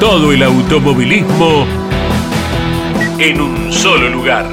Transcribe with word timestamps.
Todo 0.00 0.30
el 0.32 0.44
automovilismo 0.44 1.66
en 3.18 3.40
un 3.40 3.72
solo 3.72 4.08
lugar. 4.08 4.46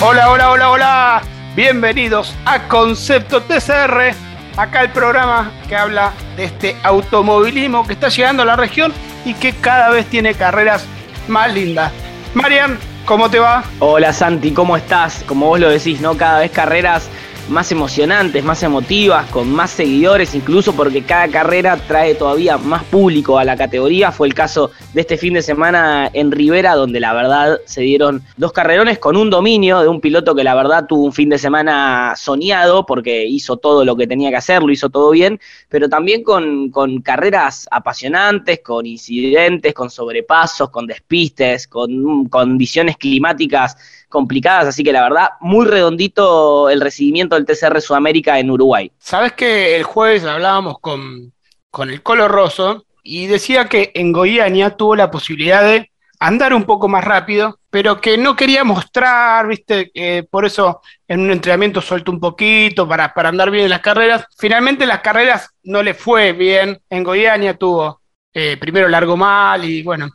Hola, 0.00 0.30
hola, 0.30 0.50
hola, 0.50 0.70
hola. 0.70 1.22
Bienvenidos 1.54 2.34
a 2.44 2.66
Concepto 2.66 3.42
TCR. 3.42 4.12
Acá 4.56 4.82
el 4.82 4.90
programa 4.90 5.52
que 5.68 5.76
habla 5.76 6.12
de 6.36 6.46
este 6.46 6.76
automovilismo 6.82 7.86
que 7.86 7.92
está 7.92 8.08
llegando 8.08 8.42
a 8.42 8.46
la 8.46 8.56
región 8.56 8.92
y 9.24 9.34
que 9.34 9.52
cada 9.52 9.90
vez 9.90 10.06
tiene 10.06 10.34
carreras 10.34 10.84
más 11.28 11.54
lindas. 11.54 11.92
Marian, 12.34 12.76
¿cómo 13.04 13.30
te 13.30 13.38
va? 13.38 13.62
Hola 13.78 14.12
Santi, 14.12 14.50
¿cómo 14.50 14.76
estás? 14.76 15.22
Como 15.28 15.46
vos 15.46 15.60
lo 15.60 15.70
decís, 15.70 16.00
¿no? 16.00 16.16
Cada 16.16 16.40
vez 16.40 16.50
carreras 16.50 17.08
más 17.48 17.70
emocionantes, 17.70 18.42
más 18.44 18.62
emotivas, 18.62 19.28
con 19.30 19.50
más 19.50 19.70
seguidores, 19.70 20.34
incluso 20.34 20.74
porque 20.74 21.02
cada 21.02 21.28
carrera 21.28 21.76
trae 21.76 22.14
todavía 22.14 22.58
más 22.58 22.84
público 22.84 23.38
a 23.38 23.44
la 23.44 23.56
categoría. 23.56 24.12
Fue 24.12 24.26
el 24.26 24.34
caso 24.34 24.70
de 24.92 25.02
este 25.02 25.16
fin 25.16 25.34
de 25.34 25.42
semana 25.42 26.10
en 26.12 26.32
Rivera, 26.32 26.74
donde 26.74 27.00
la 27.00 27.12
verdad 27.12 27.58
se 27.64 27.82
dieron 27.82 28.22
dos 28.36 28.52
carrerones 28.52 28.98
con 28.98 29.16
un 29.16 29.30
dominio 29.30 29.80
de 29.80 29.88
un 29.88 30.00
piloto 30.00 30.34
que 30.34 30.44
la 30.44 30.54
verdad 30.54 30.86
tuvo 30.86 31.04
un 31.04 31.12
fin 31.12 31.28
de 31.28 31.38
semana 31.38 32.14
soñado, 32.16 32.84
porque 32.84 33.26
hizo 33.26 33.56
todo 33.56 33.84
lo 33.84 33.96
que 33.96 34.06
tenía 34.06 34.30
que 34.30 34.36
hacer, 34.36 34.62
lo 34.62 34.72
hizo 34.72 34.90
todo 34.90 35.10
bien, 35.10 35.40
pero 35.68 35.88
también 35.88 36.22
con, 36.22 36.70
con 36.70 37.00
carreras 37.00 37.68
apasionantes, 37.70 38.60
con 38.60 38.86
incidentes, 38.86 39.72
con 39.72 39.90
sobrepasos, 39.90 40.70
con 40.70 40.86
despistes, 40.86 41.68
con 41.68 42.26
condiciones 42.28 42.96
climáticas 42.96 43.76
complicadas, 44.08 44.68
así 44.68 44.84
que 44.84 44.92
la 44.92 45.02
verdad, 45.02 45.30
muy 45.40 45.66
redondito 45.66 46.68
el 46.70 46.80
recibimiento 46.80 47.36
del 47.36 47.44
TCR 47.44 47.80
Sudamérica 47.80 48.38
en 48.38 48.50
Uruguay. 48.50 48.90
Sabes 48.98 49.32
que 49.32 49.76
el 49.76 49.82
jueves 49.82 50.24
hablábamos 50.24 50.78
con, 50.80 51.32
con 51.70 51.90
el 51.90 52.02
Colo 52.02 52.28
Rosso 52.28 52.86
y 53.02 53.26
decía 53.26 53.68
que 53.68 53.92
en 53.94 54.12
Goiânia 54.12 54.70
tuvo 54.70 54.96
la 54.96 55.10
posibilidad 55.10 55.62
de 55.62 55.90
andar 56.18 56.54
un 56.54 56.64
poco 56.64 56.88
más 56.88 57.04
rápido, 57.04 57.58
pero 57.70 58.00
que 58.00 58.16
no 58.16 58.34
quería 58.36 58.64
mostrar, 58.64 59.46
viste, 59.46 59.92
por 60.30 60.46
eso 60.46 60.80
en 61.06 61.20
un 61.20 61.30
entrenamiento 61.30 61.80
suelto 61.80 62.10
un 62.10 62.20
poquito 62.20 62.88
para, 62.88 63.12
para 63.12 63.28
andar 63.28 63.50
bien 63.50 63.64
en 63.64 63.70
las 63.70 63.80
carreras. 63.80 64.24
Finalmente 64.38 64.86
las 64.86 65.00
carreras 65.00 65.50
no 65.62 65.82
le 65.82 65.94
fue 65.94 66.32
bien, 66.32 66.80
en 66.88 67.04
Goiânia 67.04 67.56
tuvo 67.56 68.00
eh, 68.32 68.56
primero 68.58 68.88
largo 68.88 69.16
mal 69.16 69.64
y 69.64 69.82
bueno, 69.82 70.10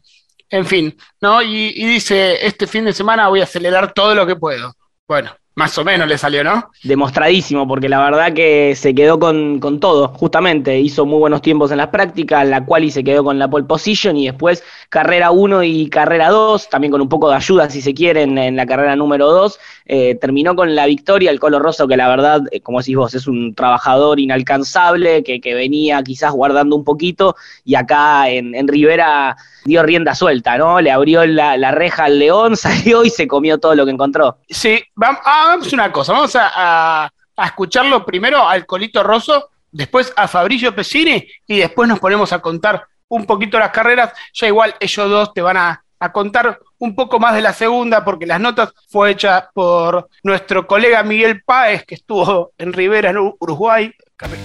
en 0.52 0.66
fin, 0.66 0.98
¿no? 1.22 1.42
Y, 1.42 1.74
y, 1.76 1.86
dice, 1.86 2.46
este 2.46 2.68
fin 2.68 2.86
de 2.86 2.94
semana 2.94 3.30
voy 3.30 3.40
a 3.40 3.46
acelerar 3.46 3.94
todo 3.94 4.14
lo 4.14 4.28
que 4.28 4.36
puedo. 4.36 4.74
Bueno, 5.08 5.32
más 5.56 5.78
o 5.78 5.84
menos 5.84 6.08
le 6.08 6.18
salió, 6.18 6.44
¿no? 6.46 6.72
Demostradísimo, 6.82 7.68
porque 7.68 7.90
la 7.90 8.02
verdad 8.02 8.34
que 8.34 8.74
se 8.76 8.96
quedó 8.96 9.20
con, 9.20 9.60
con 9.60 9.82
todo, 9.82 10.08
justamente. 10.10 10.80
Hizo 10.80 11.06
muy 11.06 11.20
buenos 11.20 11.42
tiempos 11.42 11.72
en 11.72 11.78
las 11.78 11.88
prácticas, 11.88 12.48
la 12.48 12.66
cual 12.66 12.86
y 12.86 12.92
se 12.92 13.04
quedó 13.04 13.24
con 13.24 13.38
la 13.38 13.50
pole 13.50 13.66
position 13.66 14.16
y 14.16 14.28
después 14.28 14.64
carrera 14.88 15.32
1 15.32 15.64
y 15.64 15.90
carrera 15.90 16.30
2, 16.30 16.70
también 16.70 16.92
con 16.92 17.02
un 17.02 17.10
poco 17.10 17.30
de 17.30 17.36
ayuda, 17.36 17.70
si 17.70 17.82
se 17.82 17.94
quiere, 17.94 18.22
en, 18.22 18.56
la 18.56 18.66
carrera 18.66 18.96
número 18.96 19.30
2. 19.30 19.60
Eh, 19.86 20.16
terminó 20.16 20.56
con 20.56 20.74
la 20.74 20.86
victoria 20.86 21.32
el 21.32 21.40
Colo 21.40 21.60
Rosso, 21.60 21.88
que 21.88 21.98
la 21.98 22.08
verdad, 22.08 22.42
eh, 22.52 22.62
como 22.62 22.80
decís 22.80 22.96
vos, 22.96 23.14
es 23.14 23.28
un 23.28 23.54
trabajador 23.54 24.22
inalcanzable, 24.22 25.22
que, 25.22 25.42
que 25.42 25.54
venía 25.54 26.02
quizás 26.02 26.32
guardando 26.32 26.78
un 26.78 26.86
poquito, 26.86 27.36
y 27.66 27.76
acá 27.76 28.30
en, 28.30 28.56
en 28.56 28.70
Rivera 28.70 29.36
dio 29.66 29.84
rienda 29.84 30.16
suelta, 30.16 30.58
¿no? 30.58 30.82
Le 30.82 30.92
abrió 30.92 31.26
la, 31.26 31.58
la, 31.58 31.72
reja 31.72 32.06
al 32.06 32.20
león, 32.20 32.58
salió 32.58 33.04
y 33.04 33.10
se 33.10 33.28
comió 33.28 33.60
todo 33.60 33.76
lo 33.76 33.86
que 33.86 33.92
encontró. 33.92 34.38
Sí, 34.50 34.84
vamos, 34.96 35.22
ah, 35.26 35.44
vamos 35.48 35.74
una 35.74 35.92
cosa, 35.92 36.14
vamos 36.14 36.36
a, 36.36 36.52
a, 36.54 37.12
a, 37.36 37.46
escucharlo 37.46 38.06
primero 38.06 38.48
al 38.48 38.66
Colito 38.66 39.04
Rosso, 39.04 39.50
después 39.72 40.14
a 40.16 40.28
Fabricio 40.28 40.76
Pesini, 40.76 41.28
y 41.48 41.58
después 41.58 41.88
nos 41.88 42.00
ponemos 42.00 42.34
a 42.34 42.40
contar 42.40 42.86
un 43.08 43.26
poquito 43.26 43.60
las 43.60 43.72
carreras, 43.72 44.14
ya 44.34 44.48
igual 44.48 44.76
ellos 44.80 45.10
dos 45.10 45.34
te 45.34 45.42
van 45.42 45.58
a, 45.58 45.84
a 46.00 46.12
contar 46.12 46.60
un 46.80 46.96
poco 46.96 47.20
más 47.20 47.36
de 47.36 47.42
la 47.42 47.54
segunda, 47.54 48.04
porque 48.04 48.26
las 48.26 48.40
notas 48.40 48.74
fue 48.90 49.12
hecha 49.12 49.50
por 49.54 50.10
nuestro 50.24 50.66
colega 50.66 51.04
Miguel 51.04 51.44
Páez, 51.44 51.86
que 51.86 51.96
estuvo 51.96 52.54
en 52.58 52.74
Rivera, 52.74 53.12
en 53.12 53.18
Uruguay, 53.18 53.94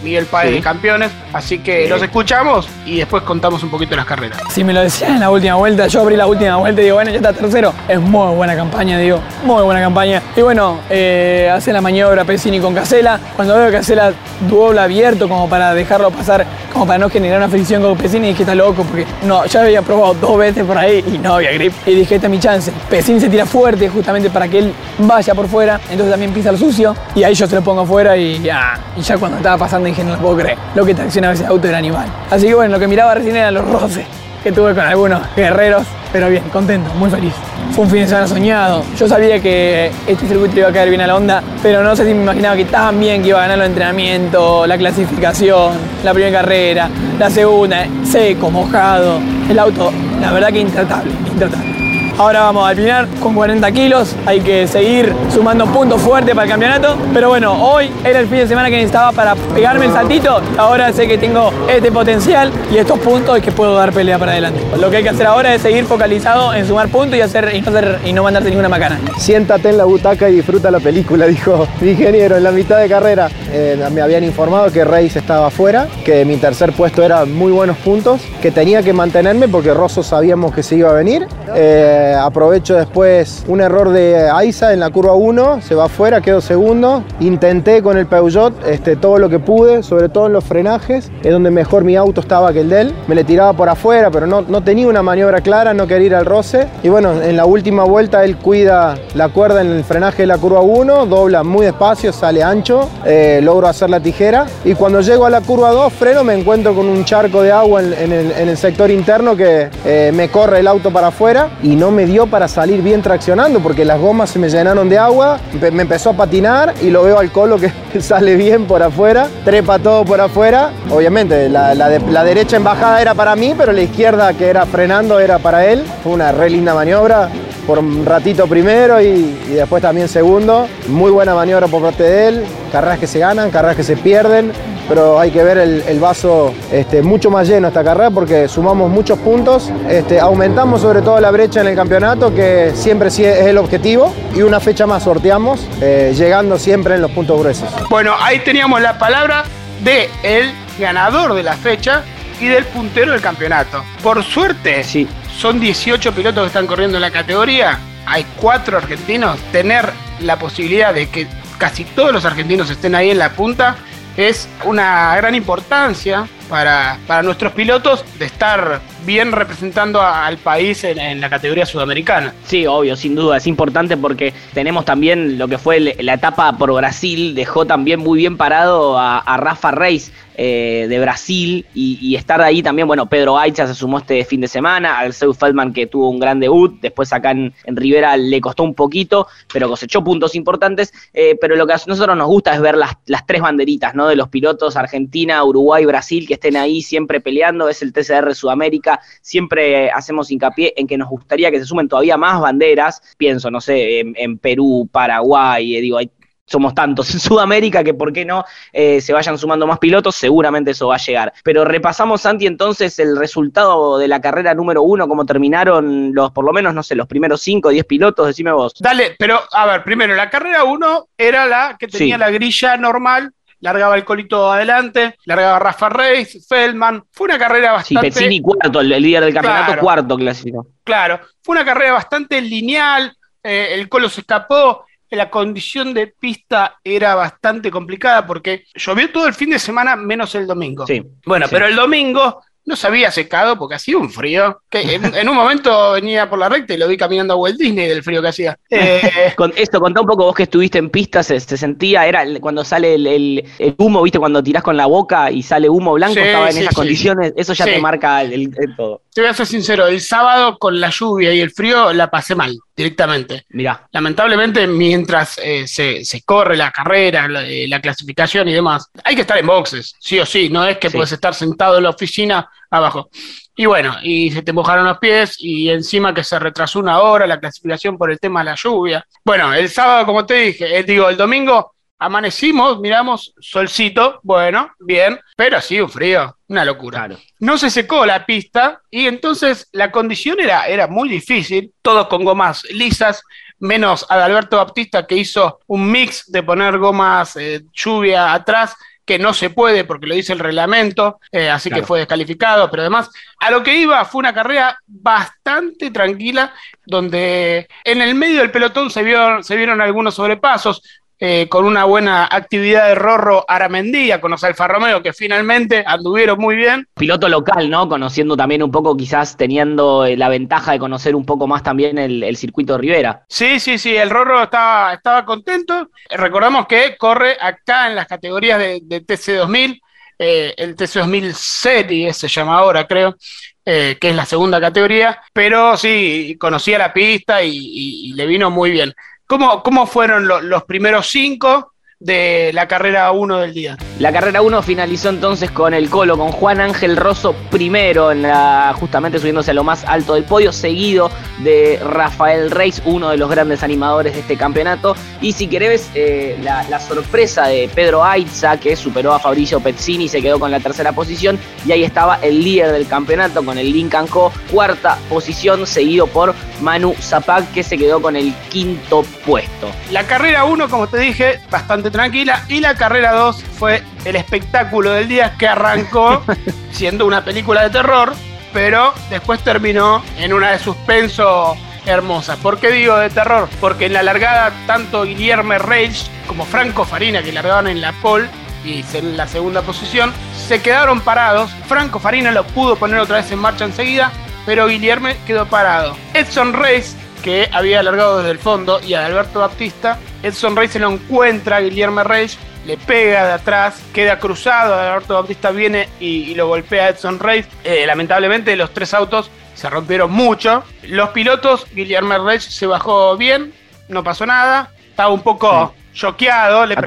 Miguel 0.02 0.26
Páez 0.26 0.50
sí. 0.50 0.54
de 0.56 0.60
campeones. 0.62 1.10
Así 1.32 1.58
que 1.58 1.84
sí. 1.84 1.88
los 1.88 2.02
escuchamos 2.02 2.68
y 2.86 2.98
después 2.98 3.22
contamos 3.22 3.62
un 3.62 3.70
poquito 3.70 3.94
las 3.96 4.06
carreras. 4.06 4.38
Si 4.50 4.64
me 4.64 4.72
lo 4.72 4.80
decían 4.80 5.14
en 5.14 5.20
la 5.20 5.30
última 5.30 5.54
vuelta, 5.56 5.86
yo 5.86 6.00
abrí 6.00 6.16
la 6.16 6.26
última 6.26 6.56
vuelta 6.56 6.80
y 6.80 6.84
digo, 6.84 6.96
bueno, 6.96 7.10
ya 7.10 7.16
está 7.16 7.32
tercero. 7.32 7.74
Es 7.88 8.00
muy 8.00 8.34
buena 8.34 8.56
campaña, 8.56 8.98
digo, 8.98 9.20
muy 9.44 9.62
buena 9.62 9.80
campaña. 9.80 10.22
Y 10.34 10.40
bueno, 10.40 10.80
eh, 10.88 11.50
hace 11.52 11.72
la 11.72 11.80
maniobra 11.80 12.24
Pesini 12.24 12.58
con 12.60 12.74
Casela. 12.74 13.20
Cuando 13.34 13.54
veo 13.56 13.66
que 13.66 13.76
Casela 13.78 14.12
dobla 14.48 14.84
abierto 14.84 15.28
como 15.28 15.48
para 15.48 15.74
dejarlo 15.74 16.10
pasar, 16.10 16.46
como 16.72 16.86
para 16.86 16.98
no 16.98 17.10
generar 17.10 17.38
una 17.38 17.48
fricción 17.48 17.82
con 17.82 17.96
Pesini, 17.98 18.28
dije, 18.28 18.44
está 18.44 18.54
loco, 18.54 18.82
porque 18.82 19.06
no, 19.24 19.44
ya 19.46 19.62
había 19.62 19.82
probado 19.82 20.14
dos 20.14 20.38
veces 20.38 20.64
por 20.64 20.78
ahí 20.78 21.04
y 21.06 21.18
no 21.18 21.34
había 21.34 21.52
grip. 21.52 21.74
Y 21.84 21.94
dije, 21.94 22.14
esta 22.14 22.28
es 22.28 22.30
mi 22.30 22.38
chance. 22.38 22.72
Pesini 22.88 23.20
se 23.20 23.28
tira 23.28 23.44
fuerte 23.44 23.88
justamente 23.88 24.30
para 24.30 24.48
que 24.48 24.58
él 24.58 24.72
vaya 24.98 25.34
por 25.34 25.48
fuera, 25.48 25.80
entonces 25.90 26.10
también 26.10 26.32
pisa 26.32 26.50
el 26.50 26.58
sucio. 26.58 26.96
Y 27.14 27.22
ahí 27.24 27.34
yo 27.34 27.46
se 27.46 27.54
lo 27.54 27.62
pongo 27.62 27.82
afuera 27.82 28.16
y 28.16 28.40
ya, 28.42 28.78
y 28.96 29.02
ya 29.02 29.18
cuando 29.18 29.36
estaba 29.36 29.58
pasando 29.66 29.88
dije, 29.88 30.04
no 30.04 30.12
lo 30.12 30.18
puedo 30.18 30.36
creer. 30.36 30.58
Lo 30.74 30.86
que 30.86 30.94
traccionaba 30.94 31.34
ese 31.34 31.44
auto 31.44 31.66
era 31.66 31.78
animal. 31.78 32.06
Así 32.30 32.46
que 32.46 32.54
bueno, 32.54 32.74
lo 32.74 32.78
que 32.78 32.86
miraba 32.86 33.14
recién 33.14 33.36
eran 33.36 33.54
los 33.54 33.68
roces 33.68 34.06
que 34.44 34.52
tuve 34.52 34.74
con 34.76 34.84
algunos 34.84 35.22
guerreros, 35.34 35.84
pero 36.12 36.30
bien, 36.30 36.44
contento, 36.52 36.88
muy 36.94 37.10
feliz. 37.10 37.32
Fue 37.72 37.84
un 37.84 37.90
fin 37.90 38.00
de 38.02 38.06
semana 38.06 38.28
soñado. 38.28 38.84
Yo 38.96 39.08
sabía 39.08 39.40
que 39.40 39.90
este 40.06 40.28
circuito 40.28 40.60
iba 40.60 40.68
a 40.68 40.72
caer 40.72 40.88
bien 40.88 41.00
a 41.00 41.06
la 41.08 41.16
onda, 41.16 41.42
pero 41.64 41.82
no 41.82 41.96
sé 41.96 42.06
si 42.06 42.14
me 42.14 42.22
imaginaba 42.22 42.54
que 42.54 42.64
tan 42.66 43.00
bien 43.00 43.22
que 43.22 43.30
iba 43.30 43.38
a 43.38 43.42
ganar 43.42 43.58
el 43.58 43.64
entrenamiento, 43.66 44.64
la 44.64 44.78
clasificación, 44.78 45.72
la 46.04 46.14
primera 46.14 46.40
carrera, 46.40 46.88
la 47.18 47.28
segunda, 47.28 47.86
seco, 48.04 48.48
mojado. 48.48 49.18
El 49.50 49.58
auto, 49.58 49.92
la 50.20 50.30
verdad 50.30 50.52
que 50.52 50.60
intratable, 50.60 51.10
intratable. 51.32 51.85
Ahora 52.18 52.40
vamos 52.44 52.64
a 52.64 52.70
alpinar 52.70 53.06
con 53.20 53.34
40 53.34 53.70
kilos. 53.72 54.16
Hay 54.24 54.40
que 54.40 54.66
seguir 54.66 55.12
sumando 55.34 55.66
puntos 55.66 56.00
fuertes 56.00 56.34
para 56.34 56.44
el 56.44 56.50
campeonato. 56.50 56.96
Pero 57.12 57.28
bueno, 57.28 57.52
hoy 57.52 57.90
era 58.04 58.20
el 58.20 58.26
fin 58.26 58.38
de 58.38 58.48
semana 58.48 58.70
que 58.70 58.76
necesitaba 58.76 59.12
para 59.12 59.34
pegarme 59.34 59.84
el 59.84 59.92
saltito. 59.92 60.40
Ahora 60.56 60.90
sé 60.94 61.06
que 61.06 61.18
tengo 61.18 61.52
este 61.68 61.92
potencial 61.92 62.50
y 62.72 62.78
estos 62.78 62.98
puntos 63.00 63.38
que 63.40 63.52
puedo 63.52 63.74
dar 63.74 63.92
pelea 63.92 64.18
para 64.18 64.32
adelante. 64.32 64.62
Lo 64.78 64.90
que 64.90 64.96
hay 64.96 65.02
que 65.02 65.10
hacer 65.10 65.26
ahora 65.26 65.54
es 65.54 65.60
seguir 65.60 65.84
focalizado 65.84 66.54
en 66.54 66.66
sumar 66.66 66.88
puntos 66.88 67.18
y, 67.18 67.20
hacer, 67.20 67.50
y, 67.54 67.60
no, 67.60 67.68
hacer, 67.68 67.98
y 68.06 68.14
no 68.14 68.22
mandarse 68.22 68.48
ninguna 68.48 68.70
macana. 68.70 68.98
Siéntate 69.18 69.68
en 69.68 69.76
la 69.76 69.84
butaca 69.84 70.30
y 70.30 70.36
disfruta 70.36 70.70
la 70.70 70.80
película, 70.80 71.26
dijo 71.26 71.68
mi 71.82 71.90
ingeniero 71.90 72.38
en 72.38 72.44
la 72.44 72.50
mitad 72.50 72.78
de 72.78 72.88
carrera. 72.88 73.28
Eh, 73.58 73.74
me 73.90 74.02
habían 74.02 74.22
informado 74.22 74.70
que 74.70 74.84
Reis 74.84 75.16
estaba 75.16 75.46
afuera, 75.46 75.88
que 76.04 76.26
mi 76.26 76.36
tercer 76.36 76.74
puesto 76.74 77.02
era 77.02 77.24
muy 77.24 77.50
buenos 77.52 77.78
puntos, 77.78 78.20
que 78.42 78.50
tenía 78.50 78.82
que 78.82 78.92
mantenerme 78.92 79.48
porque 79.48 79.72
Rosso 79.72 80.02
sabíamos 80.02 80.54
que 80.54 80.62
se 80.62 80.76
iba 80.76 80.90
a 80.90 80.92
venir. 80.92 81.26
Eh, 81.54 82.14
aprovecho 82.20 82.74
después 82.74 83.44
un 83.48 83.62
error 83.62 83.88
de 83.92 84.28
Aiza 84.28 84.74
en 84.74 84.80
la 84.80 84.90
curva 84.90 85.14
1, 85.14 85.62
se 85.62 85.74
va 85.74 85.86
afuera, 85.86 86.20
quedo 86.20 86.42
segundo. 86.42 87.02
Intenté 87.18 87.82
con 87.82 87.96
el 87.96 88.04
Peugeot 88.04 88.52
este, 88.66 88.94
todo 88.94 89.16
lo 89.16 89.30
que 89.30 89.38
pude, 89.38 89.82
sobre 89.82 90.10
todo 90.10 90.26
en 90.26 90.34
los 90.34 90.44
frenajes, 90.44 91.10
es 91.22 91.32
donde 91.32 91.50
mejor 91.50 91.82
mi 91.82 91.96
auto 91.96 92.20
estaba 92.20 92.52
que 92.52 92.60
el 92.60 92.68
de 92.68 92.80
él. 92.82 92.94
Me 93.08 93.14
le 93.14 93.24
tiraba 93.24 93.54
por 93.54 93.70
afuera, 93.70 94.10
pero 94.10 94.26
no, 94.26 94.42
no 94.42 94.62
tenía 94.62 94.86
una 94.86 95.02
maniobra 95.02 95.40
clara, 95.40 95.72
no 95.72 95.86
quería 95.86 96.08
ir 96.08 96.14
al 96.14 96.26
roce. 96.26 96.68
Y 96.82 96.90
bueno, 96.90 97.22
en 97.22 97.38
la 97.38 97.46
última 97.46 97.84
vuelta 97.84 98.22
él 98.22 98.36
cuida 98.36 98.96
la 99.14 99.30
cuerda 99.30 99.62
en 99.62 99.68
el 99.68 99.82
frenaje 99.82 100.24
de 100.24 100.26
la 100.26 100.36
curva 100.36 100.60
1, 100.60 101.06
dobla 101.06 101.42
muy 101.42 101.64
despacio, 101.64 102.12
sale 102.12 102.42
ancho, 102.42 102.90
eh, 103.06 103.40
logro 103.46 103.66
hacer 103.68 103.88
la 103.88 104.00
tijera. 104.00 104.44
Y 104.64 104.74
cuando 104.74 105.00
llego 105.00 105.24
a 105.24 105.30
la 105.30 105.40
curva 105.40 105.70
2, 105.70 105.92
freno, 105.92 106.22
me 106.22 106.34
encuentro 106.34 106.74
con 106.74 106.86
un 106.88 107.04
charco 107.04 107.42
de 107.42 107.52
agua 107.52 107.80
en, 107.82 108.12
el, 108.12 108.56
sector 108.56 108.90
interno 108.90 109.36
que 109.36 109.70
eh, 109.84 110.10
me 110.14 110.28
corre 110.28 110.60
el 110.60 110.66
auto 110.66 110.90
para 110.90 111.08
afuera 111.08 111.50
y 111.62 111.76
no 111.76 111.90
me 111.90 112.06
dio 112.06 112.26
para 112.26 112.48
salir 112.48 112.82
bien 112.82 113.02
traccionando 113.02 113.60
porque 113.60 113.84
las 113.84 114.00
gomas 114.00 114.30
se 114.30 114.38
me 114.38 114.48
llenaron 114.48 114.88
de 114.88 114.98
agua, 114.98 115.38
me 115.72 115.82
empezó 115.82 116.10
a 116.10 116.12
patinar 116.14 116.74
y 116.82 116.90
lo 116.90 117.02
veo 117.02 117.18
al 117.18 117.30
colo 117.30 117.58
que 117.58 117.70
sale 118.00 118.34
bien 118.34 118.66
por 118.66 118.82
afuera, 118.82 119.28
trepa 119.44 119.78
todo 119.78 120.04
por 120.04 120.20
afuera. 120.20 120.70
Obviamente 120.90 121.48
la, 121.48 121.74
la, 121.74 121.88
de, 121.88 122.00
la 122.00 122.24
derecha 122.24 122.56
en 122.56 122.64
bajada 122.64 123.00
era 123.00 123.14
para 123.14 123.36
mí, 123.36 123.54
pero 123.56 123.72
la 123.72 123.82
izquierda 123.82 124.32
que 124.34 124.48
era 124.48 124.66
frenando 124.66 125.20
era 125.20 125.38
para 125.38 125.66
él. 125.66 125.84
Fue 126.02 126.12
una 126.12 126.32
re 126.32 126.50
linda 126.50 126.74
maniobra. 126.74 127.28
Por 127.66 127.78
un 127.78 128.06
ratito 128.06 128.46
primero 128.46 129.00
y, 129.00 129.36
y 129.48 129.54
después 129.54 129.82
también 129.82 130.08
segundo. 130.08 130.68
Muy 130.88 131.10
buena 131.10 131.34
maniobra 131.34 131.66
por 131.66 131.82
parte 131.82 132.02
de 132.04 132.28
él, 132.28 132.44
carreras 132.72 132.98
que 132.98 133.06
se 133.06 133.18
ganan, 133.18 133.50
carreras 133.50 133.76
que 133.76 133.82
se 133.82 133.96
pierden, 133.96 134.52
pero 134.88 135.18
hay 135.18 135.30
que 135.30 135.42
ver 135.42 135.58
el, 135.58 135.82
el 135.86 135.98
vaso 135.98 136.54
este, 136.70 137.02
mucho 137.02 137.30
más 137.30 137.48
lleno 137.48 137.68
esta 137.68 137.82
carrera 137.82 138.10
porque 138.10 138.46
sumamos 138.48 138.90
muchos 138.90 139.18
puntos, 139.18 139.70
este, 139.88 140.20
aumentamos 140.20 140.80
sobre 140.80 141.02
todo 141.02 141.20
la 141.20 141.30
brecha 141.30 141.60
en 141.60 141.66
el 141.68 141.74
campeonato 141.74 142.32
que 142.34 142.70
siempre 142.74 143.10
sí 143.10 143.24
es 143.24 143.46
el 143.46 143.58
objetivo 143.58 144.14
y 144.34 144.42
una 144.42 144.60
fecha 144.60 144.86
más 144.86 145.02
sorteamos, 145.02 145.66
eh, 145.80 146.14
llegando 146.16 146.58
siempre 146.58 146.94
en 146.94 147.02
los 147.02 147.10
puntos 147.10 147.38
gruesos. 147.40 147.68
Bueno, 147.90 148.14
ahí 148.20 148.38
teníamos 148.40 148.80
la 148.80 148.98
palabra 148.98 149.44
de 149.82 150.08
el 150.22 150.52
ganador 150.78 151.34
de 151.34 151.42
la 151.42 151.54
fecha 151.54 152.02
y 152.40 152.46
del 152.48 152.64
puntero 152.66 153.12
del 153.12 153.20
campeonato. 153.22 153.82
Por 154.02 154.22
suerte, 154.22 154.84
Sí. 154.84 155.08
Son 155.38 155.60
18 155.60 156.12
pilotos 156.12 156.42
que 156.42 156.46
están 156.46 156.66
corriendo 156.66 156.96
en 156.96 157.02
la 157.02 157.10
categoría, 157.10 157.78
hay 158.06 158.24
cuatro 158.36 158.78
argentinos, 158.78 159.38
tener 159.52 159.92
la 160.20 160.38
posibilidad 160.38 160.94
de 160.94 161.08
que 161.08 161.26
casi 161.58 161.84
todos 161.84 162.12
los 162.12 162.24
argentinos 162.24 162.70
estén 162.70 162.94
ahí 162.94 163.10
en 163.10 163.18
la 163.18 163.30
punta 163.32 163.76
es 164.16 164.48
una 164.64 165.14
gran 165.16 165.34
importancia 165.34 166.26
para, 166.48 166.98
para 167.06 167.22
nuestros 167.22 167.52
pilotos 167.52 168.02
de 168.18 168.24
estar 168.24 168.80
bien 169.04 169.32
representando 169.32 170.00
al 170.00 170.38
país 170.38 170.84
en, 170.84 171.20
la 171.20 171.28
categoría 171.28 171.66
sudamericana. 171.66 172.32
Sí, 172.46 172.66
obvio, 172.66 172.96
sin 172.96 173.14
duda, 173.14 173.36
es 173.36 173.46
importante 173.46 173.96
porque 173.98 174.32
tenemos 174.54 174.86
también 174.86 175.36
lo 175.36 175.48
que 175.48 175.58
fue 175.58 175.80
la 175.80 176.14
etapa 176.14 176.56
por 176.56 176.72
Brasil, 176.72 177.34
dejó 177.34 177.66
también 177.66 178.00
muy 178.00 178.20
bien 178.20 178.38
parado 178.38 178.98
a 178.98 179.36
Rafa 179.36 179.70
Reis 179.70 180.12
eh, 180.38 180.86
de 180.88 181.00
Brasil 181.00 181.64
y, 181.74 181.98
y 182.00 182.14
estar 182.14 182.42
ahí 182.42 182.62
también, 182.62 182.86
bueno, 182.86 183.08
Pedro 183.08 183.38
Aicha 183.38 183.66
se 183.66 183.74
sumó 183.74 183.98
este 183.98 184.22
fin 184.24 184.42
de 184.42 184.48
semana, 184.48 184.98
al 184.98 185.14
Seu 185.14 185.32
Feldman 185.32 185.72
que 185.72 185.86
tuvo 185.86 186.10
un 186.10 186.18
gran 186.18 186.40
debut, 186.40 186.78
después 186.80 187.10
acá 187.12 187.30
en, 187.30 187.54
Rivera 187.66 188.16
le 188.18 188.40
costó 188.40 188.62
un 188.62 188.74
poquito, 188.74 189.26
pero 189.52 189.68
cosechó 189.68 190.04
puntos 190.04 190.34
importantes, 190.34 190.92
eh, 191.14 191.36
pero 191.40 191.56
lo 191.56 191.66
que 191.66 191.72
a 191.72 191.80
nosotros 191.86 192.16
nos 192.16 192.26
gusta 192.26 192.54
es 192.54 192.60
ver 192.60 192.76
las, 192.76 192.92
las 193.06 193.26
tres 193.26 193.40
banderitas, 193.40 193.94
¿no? 193.94 194.08
De 194.08 194.16
los 194.16 194.28
pilotos 194.28 194.76
Argentina, 194.76 195.42
Uruguay, 195.42 195.86
Brasil, 195.86 196.26
que 196.26 196.34
estén 196.34 196.56
ahí 196.56 196.82
siempre 196.82 197.20
peleando, 197.20 197.68
es 197.68 197.80
el 197.80 197.94
TCR 197.94 198.34
Sudamérica, 198.34 199.00
siempre 199.22 199.90
hacemos 199.90 200.30
hincapié 200.30 200.74
en 200.76 200.86
que 200.86 200.98
nos 200.98 201.08
gustaría 201.08 201.50
que 201.50 201.60
se 201.60 201.64
sumen 201.64 201.88
todavía 201.88 202.16
más 202.16 202.40
banderas, 202.40 203.02
pienso, 203.16 203.50
no 203.50 203.60
sé, 203.60 204.00
en, 204.00 204.14
en 204.18 204.38
Perú, 204.38 204.88
Paraguay, 204.92 205.76
eh, 205.76 205.80
digo, 205.80 205.98
hay, 205.98 206.10
somos 206.46 206.74
tantos 206.74 207.10
en 207.14 207.20
Sudamérica 207.20 207.82
que 207.82 207.92
por 207.94 208.12
qué 208.12 208.24
no 208.24 208.44
eh, 208.72 209.00
se 209.00 209.12
vayan 209.12 209.36
sumando 209.36 209.66
más 209.66 209.78
pilotos, 209.78 210.14
seguramente 210.14 210.70
eso 210.70 210.88
va 210.88 210.94
a 210.94 210.98
llegar. 210.98 211.32
Pero 211.42 211.64
repasamos, 211.64 212.20
Santi, 212.22 212.46
entonces 212.46 212.98
el 212.98 213.16
resultado 213.16 213.98
de 213.98 214.08
la 214.08 214.20
carrera 214.20 214.54
número 214.54 214.82
uno, 214.82 215.08
cómo 215.08 215.26
terminaron 215.26 216.14
los, 216.14 216.30
por 216.30 216.44
lo 216.44 216.52
menos, 216.52 216.72
no 216.74 216.82
sé, 216.82 216.94
los 216.94 217.06
primeros 217.06 217.40
cinco 217.42 217.68
o 217.68 217.72
diez 217.72 217.84
pilotos, 217.84 218.26
decime 218.28 218.52
vos. 218.52 218.74
Dale, 218.78 219.16
pero 219.18 219.40
a 219.52 219.66
ver, 219.66 219.82
primero, 219.84 220.14
la 220.14 220.30
carrera 220.30 220.64
1 220.64 221.08
era 221.18 221.46
la 221.46 221.76
que 221.78 221.88
tenía 221.88 222.14
Sí. 222.16 222.20
la 222.20 222.30
grilla 222.30 222.76
normal, 222.76 223.32
largaba 223.60 223.96
el 223.96 224.04
colito 224.04 224.52
adelante, 224.52 225.16
largaba 225.24 225.58
Rafa 225.58 225.88
Reis, 225.88 226.46
Feldman. 226.48 227.02
Fue 227.10 227.26
una 227.26 227.38
carrera 227.38 227.82
Sí, 227.82 227.94
bastante. 227.94 228.20
Pezzini 228.20 228.40
cuarto, 228.40 228.80
el, 228.80 228.92
el 228.92 229.02
líder 229.02 229.24
del 229.24 229.34
campeonato, 229.34 229.66
Claro. 229.66 229.82
cuarto 229.82 230.16
clasificó. 230.16 230.66
Claro, 230.84 231.20
fue 231.42 231.56
una 231.56 231.64
carrera 231.64 231.92
bastante 231.94 232.40
lineal, 232.40 233.16
eh, 233.42 233.68
el 233.72 233.88
Colo 233.88 234.08
se 234.08 234.20
escapó, 234.20 234.85
la 235.10 235.30
condición 235.30 235.94
de 235.94 236.08
pista 236.08 236.76
era 236.82 237.14
bastante 237.14 237.70
complicada 237.70 238.26
porque 238.26 238.64
llovió 238.74 239.10
todo 239.10 239.26
el 239.26 239.34
fin 239.34 239.50
de 239.50 239.58
semana 239.58 239.96
menos 239.96 240.34
el 240.34 240.46
domingo. 240.46 240.86
Sí. 240.86 241.02
Bueno, 241.24 241.46
Sí. 241.46 241.54
pero 241.54 241.66
el 241.66 241.76
domingo 241.76 242.42
no 242.68 242.74
se 242.74 242.88
había 242.88 243.12
secado 243.12 243.56
porque 243.56 243.76
hacía 243.76 243.96
un 243.96 244.10
frío. 244.10 244.60
Que 244.68 244.96
en, 244.96 245.04
en 245.14 245.28
un 245.28 245.36
momento 245.36 245.92
venía 245.92 246.28
por 246.28 246.38
la 246.40 246.48
recta 246.48 246.74
y 246.74 246.76
lo 246.78 246.88
vi 246.88 246.96
caminando 246.96 247.34
a 247.34 247.36
Walt 247.36 247.56
Disney 247.58 247.86
del 247.88 248.02
frío 248.02 248.20
que 248.20 248.28
hacía. 248.28 248.58
Eh, 248.70 249.32
Con 249.36 249.52
esto, 249.56 249.78
contá 249.78 250.00
un 250.00 250.06
poco 250.08 250.24
vos 250.24 250.34
que 250.34 250.42
estuviste 250.42 250.78
en 250.78 250.90
pista, 250.90 251.22
se, 251.22 251.38
se 251.38 251.56
sentía, 251.56 252.06
era 252.06 252.22
el- 252.24 252.40
cuando 252.40 252.64
sale 252.64 252.94
el, 252.96 253.06
el- 253.06 253.44
el 253.60 253.74
humo, 253.78 254.02
viste, 254.02 254.18
cuando 254.18 254.42
tirás 254.42 254.64
con 254.64 254.76
la 254.76 254.86
boca 254.86 255.30
y 255.30 255.42
sale 255.44 255.68
humo 255.68 255.92
blanco, 255.94 256.14
Sí, 256.14 256.20
estaba 256.20 256.46
en 256.48 256.52
sí, 256.54 256.58
esas 256.60 256.70
sí. 256.70 256.76
condiciones, 256.76 257.32
eso 257.36 257.52
ya 257.52 257.64
te 257.66 257.78
marca 257.80 258.22
el 258.22 258.50
todo. 258.76 259.02
Te 259.16 259.22
voy 259.22 259.30
a 259.30 259.34
ser 259.34 259.46
sincero, 259.46 259.86
el 259.86 260.02
sábado 260.02 260.58
con 260.58 260.78
la 260.78 260.90
lluvia 260.90 261.32
y 261.32 261.40
el 261.40 261.50
frío 261.50 261.90
la 261.94 262.10
pasé 262.10 262.34
mal 262.34 262.54
directamente. 262.76 263.46
Mirá, 263.48 263.88
Lamentablemente, 263.90 264.66
mientras 264.66 265.38
eh, 265.42 265.66
se, 265.66 266.04
se 266.04 266.20
corre 266.20 266.54
la 266.54 266.70
carrera, 266.70 267.26
la, 267.26 267.42
eh, 267.46 267.66
la 267.66 267.80
clasificación 267.80 268.46
y 268.46 268.52
demás, 268.52 268.90
hay 269.02 269.14
que 269.14 269.22
estar 269.22 269.38
en 269.38 269.46
boxes, 269.46 269.94
sí 269.98 270.18
o 270.18 270.26
sí, 270.26 270.50
no 270.50 270.66
es 270.66 270.76
que 270.76 270.90
Sí. 270.90 270.96
puedes 270.98 271.12
estar 271.12 271.34
sentado 271.34 271.78
en 271.78 271.84
la 271.84 271.90
oficina 271.90 272.46
abajo. 272.70 273.08
Y 273.56 273.64
bueno, 273.64 273.96
y 274.02 274.30
se 274.32 274.42
te 274.42 274.52
mojaron 274.52 274.84
los 274.84 274.98
pies 274.98 275.36
y 275.38 275.70
encima 275.70 276.12
que 276.12 276.22
se 276.22 276.38
retrasó 276.38 276.78
una 276.78 277.00
hora 277.00 277.26
la 277.26 277.40
clasificación 277.40 277.96
por 277.96 278.10
el 278.10 278.20
tema 278.20 278.40
de 278.40 278.50
la 278.50 278.54
lluvia. 278.54 279.02
Bueno, 279.24 279.54
el 279.54 279.70
sábado, 279.70 280.04
como 280.04 280.26
te 280.26 280.34
dije, 280.34 280.76
eh, 280.78 280.82
digo, 280.82 281.08
el 281.08 281.16
domingo 281.16 281.75
amanecimos, 281.98 282.78
miramos, 282.80 283.34
solcito, 283.40 284.20
bueno, 284.22 284.70
bien, 284.78 285.18
pero 285.36 285.60
sí 285.60 285.80
un 285.80 285.88
frío, 285.90 286.36
una 286.48 286.64
locura 286.64 287.06
claro. 287.06 287.20
no 287.40 287.56
se 287.58 287.70
secó 287.70 288.04
la 288.04 288.26
pista 288.26 288.80
y 288.90 289.06
entonces 289.06 289.68
la 289.72 289.90
condición 289.90 290.38
era, 290.40 290.66
era 290.66 290.86
muy 290.86 291.08
difícil, 291.08 291.72
todos 291.82 292.06
con 292.08 292.24
gomas 292.24 292.64
lisas, 292.70 293.22
menos 293.58 294.04
Adalberto 294.10 294.58
Baptista 294.58 295.06
que 295.06 295.16
hizo 295.16 295.60
un 295.66 295.90
mix 295.90 296.30
de 296.30 296.42
poner 296.42 296.76
gomas 296.78 297.36
eh, 297.36 297.62
lluvia 297.72 298.34
atrás 298.34 298.74
que 299.06 299.18
no 299.18 299.32
se 299.32 299.50
puede 299.50 299.84
porque 299.84 300.06
lo 300.08 300.14
dice 300.16 300.32
el 300.32 300.40
reglamento, 300.40 301.20
eh, 301.30 301.48
así 301.48 301.70
Claro. 301.70 301.82
que 301.82 301.86
fue 301.86 301.98
descalificado, 302.00 302.68
pero 302.70 302.82
además 302.82 303.08
a 303.38 303.50
lo 303.50 303.62
que 303.62 303.76
iba 303.76 304.04
fue 304.04 304.18
una 304.18 304.34
carrera 304.34 304.76
bastante 304.86 305.90
tranquila, 305.92 306.52
donde 306.84 307.68
en 307.84 308.02
el 308.02 308.14
medio 308.16 308.40
del 308.40 308.50
pelotón 308.50 308.90
se 308.90 309.02
vieron 309.04 309.80
algunos 309.80 310.14
sobrepasos, 310.16 310.82
eh, 311.18 311.48
con 311.48 311.64
una 311.64 311.84
buena 311.84 312.28
actividad 312.30 312.88
de 312.88 312.94
Rorro 312.94 313.44
Aramendía 313.48 314.20
con 314.20 314.30
los 314.30 314.44
Alfa 314.44 314.68
Romeo 314.68 315.02
que 315.02 315.12
finalmente 315.12 315.82
anduvieron 315.86 316.38
muy 316.38 316.56
bien. 316.56 316.86
Piloto 316.94 317.28
local, 317.28 317.70
¿no? 317.70 317.88
Conociendo 317.88 318.36
también 318.36 318.62
un 318.62 318.70
poco, 318.70 318.96
quizás 318.96 319.36
teniendo 319.36 320.04
eh, 320.04 320.16
la 320.16 320.28
ventaja 320.28 320.72
de 320.72 320.78
conocer 320.78 321.14
un 321.14 321.24
poco 321.24 321.46
más 321.46 321.62
también 321.62 321.98
el, 321.98 322.22
el 322.22 322.36
circuito 322.36 322.74
de 322.74 322.78
Rivera. 322.80 323.24
Sí, 323.28 323.58
sí, 323.60 323.78
sí, 323.78 323.96
el 323.96 324.10
Rorro 324.10 324.42
estaba, 324.42 324.94
estaba 324.94 325.24
contento. 325.24 325.90
Recordamos 326.10 326.66
que 326.66 326.96
corre 326.96 327.36
acá 327.40 327.88
en 327.88 327.94
las 327.96 328.06
categorías 328.06 328.58
de, 328.58 328.80
de 328.82 329.00
TC2000, 329.00 329.80
eh, 330.18 330.54
el 330.56 330.76
TC2000 330.76 331.32
Series 331.32 332.16
se 332.16 332.28
llama 332.28 332.58
ahora, 332.58 332.86
creo, 332.86 333.16
eh, 333.64 333.96
que 334.00 334.10
es 334.10 334.16
la 334.16 334.24
segunda 334.24 334.60
categoría, 334.60 335.20
pero 335.32 335.76
sí, 335.76 336.36
conocía 336.38 336.78
la 336.78 336.92
pista 336.92 337.42
y, 337.42 337.50
y- 337.50 338.10
y 338.10 338.12
le 338.14 338.26
vino 338.26 338.50
muy 338.50 338.70
bien. 338.70 338.94
¿Cómo, 339.26 339.62
cómo 339.62 339.86
fueron 339.86 340.26
lo- 340.28 340.40
los 340.40 340.64
primeros 340.64 341.08
cinco 341.08 341.74
de 341.98 342.50
la 342.52 342.68
carrera 342.68 343.10
1 343.12 343.38
del 343.38 343.54
día? 343.54 343.76
La 343.98 344.12
carrera 344.12 344.42
1 344.42 344.62
finalizó 344.62 345.08
entonces 345.08 345.50
con 345.50 345.72
el 345.72 345.88
Colo, 345.88 346.18
con 346.18 346.30
Juan 346.30 346.60
Ángel 346.60 346.96
Rosso 346.96 347.34
primero, 347.50 348.12
en 348.12 348.22
la, 348.22 348.74
justamente 348.78 349.18
subiéndose 349.18 349.52
a 349.52 349.54
lo 349.54 349.64
más 349.64 349.84
alto 349.84 350.14
del 350.14 350.24
podio, 350.24 350.52
seguido 350.52 351.10
de 351.38 351.80
Rafael 351.82 352.50
Reis, 352.50 352.82
uno 352.84 353.10
de 353.10 353.16
los 353.16 353.30
grandes 353.30 353.62
animadores 353.62 354.14
de 354.14 354.20
este 354.20 354.36
campeonato. 354.36 354.94
Y 355.20 355.32
si 355.32 355.46
querés, 355.46 355.90
eh, 355.94 356.38
la, 356.42 356.64
la 356.68 356.80
sorpresa 356.80 357.46
de 357.46 357.70
Pedro 357.74 358.04
Aiza, 358.04 358.58
que 358.58 358.76
superó 358.76 359.14
a 359.14 359.18
Fabricio 359.18 359.60
Pezzini, 359.60 360.08
se 360.08 360.20
quedó 360.20 360.38
con 360.38 360.50
la 360.50 360.60
tercera 360.60 360.92
posición. 360.92 361.38
Y 361.64 361.72
ahí 361.72 361.84
estaba 361.84 362.18
el 362.22 362.42
líder 362.42 362.72
del 362.72 362.86
campeonato 362.86 363.44
con 363.44 363.56
el 363.58 363.72
Lincoln 363.72 364.06
Co, 364.06 364.32
cuarta 364.52 364.98
posición, 365.08 365.66
seguido 365.66 366.06
por 366.06 366.34
Manu 366.60 366.94
Zapac, 367.00 367.50
que 367.52 367.62
se 367.62 367.78
quedó 367.78 368.00
con 368.02 368.16
el 368.16 368.34
quinto 368.50 369.02
puesto. 369.24 369.70
La 369.90 370.04
carrera 370.04 370.44
1, 370.44 370.68
como 370.68 370.86
te 370.86 370.98
dije, 370.98 371.40
bastante 371.50 371.85
tranquila. 371.90 372.44
Y 372.48 372.60
la 372.60 372.74
carrera 372.74 373.12
2 373.12 373.42
fue 373.58 373.82
el 374.04 374.16
espectáculo 374.16 374.92
del 374.92 375.08
día 375.08 375.34
que 375.38 375.48
arrancó 375.48 376.22
siendo 376.70 377.06
una 377.06 377.24
película 377.24 377.62
de 377.62 377.70
terror, 377.70 378.12
pero 378.52 378.94
después 379.10 379.40
terminó 379.40 380.02
en 380.18 380.32
una 380.32 380.52
de 380.52 380.58
suspenso 380.58 381.56
hermosa. 381.86 382.36
¿Por 382.36 382.58
qué 382.58 382.70
digo 382.70 382.96
de 382.96 383.10
terror? 383.10 383.48
Porque 383.60 383.86
en 383.86 383.92
la 383.92 384.02
largada, 384.02 384.52
tanto 384.66 385.04
Guillermo 385.04 385.54
Reis 385.58 386.10
como 386.26 386.44
Franco 386.44 386.84
Farina, 386.84 387.22
que 387.22 387.32
largaban 387.32 387.68
en 387.68 387.80
la 387.80 387.92
pole 388.02 388.28
y 388.64 388.84
en 388.94 389.16
la 389.16 389.28
segunda 389.28 389.62
posición, 389.62 390.12
se 390.48 390.60
quedaron 390.60 391.00
parados. 391.00 391.50
Franco 391.68 392.00
Farina 392.00 392.32
lo 392.32 392.44
pudo 392.44 392.76
poner 392.76 392.98
otra 392.98 393.18
vez 393.18 393.30
en 393.30 393.38
marcha 393.38 393.64
enseguida, 393.64 394.10
pero 394.44 394.66
Guillermo 394.66 395.08
quedó 395.26 395.46
parado. 395.46 395.96
Edson 396.14 396.52
Reis 396.52 396.96
que 397.26 397.48
había 397.52 397.80
alargado 397.80 398.18
desde 398.18 398.30
el 398.30 398.38
fondo, 398.38 398.80
y 398.80 398.94
a 398.94 399.04
Alberto 399.04 399.40
Baptista. 399.40 399.98
Edson 400.22 400.56
Rey 400.56 400.68
se 400.68 400.78
lo 400.78 400.90
encuentra, 400.90 401.60
Guillermo 401.60 402.02
Reis 402.04 402.38
le 402.66 402.76
pega 402.76 403.26
de 403.26 403.32
atrás, 403.34 403.80
queda 403.94 404.18
cruzado, 404.18 404.74
Alberto 404.74 405.14
Baptista 405.14 405.50
viene 405.52 405.88
y, 406.00 406.30
y 406.30 406.34
lo 406.34 406.48
golpea 406.48 406.86
a 406.86 406.88
Edson 406.88 407.18
Rey. 407.20 407.44
Eh, 407.62 407.84
lamentablemente 407.86 408.56
los 408.56 408.72
tres 408.74 408.92
autos 408.92 409.30
se 409.54 409.70
rompieron 409.70 410.10
mucho. 410.10 410.64
Los 410.82 411.10
pilotos, 411.10 411.66
Guillermo 411.72 412.18
Reis 412.18 412.42
se 412.44 412.66
bajó 412.66 413.16
bien, 413.16 413.52
no 413.88 414.02
pasó 414.02 414.26
nada, 414.26 414.70
estaba 414.90 415.10
un 415.10 415.20
poco 415.22 415.74
choqueado, 415.94 416.66
le 416.66 416.74
pregun- 416.76 416.82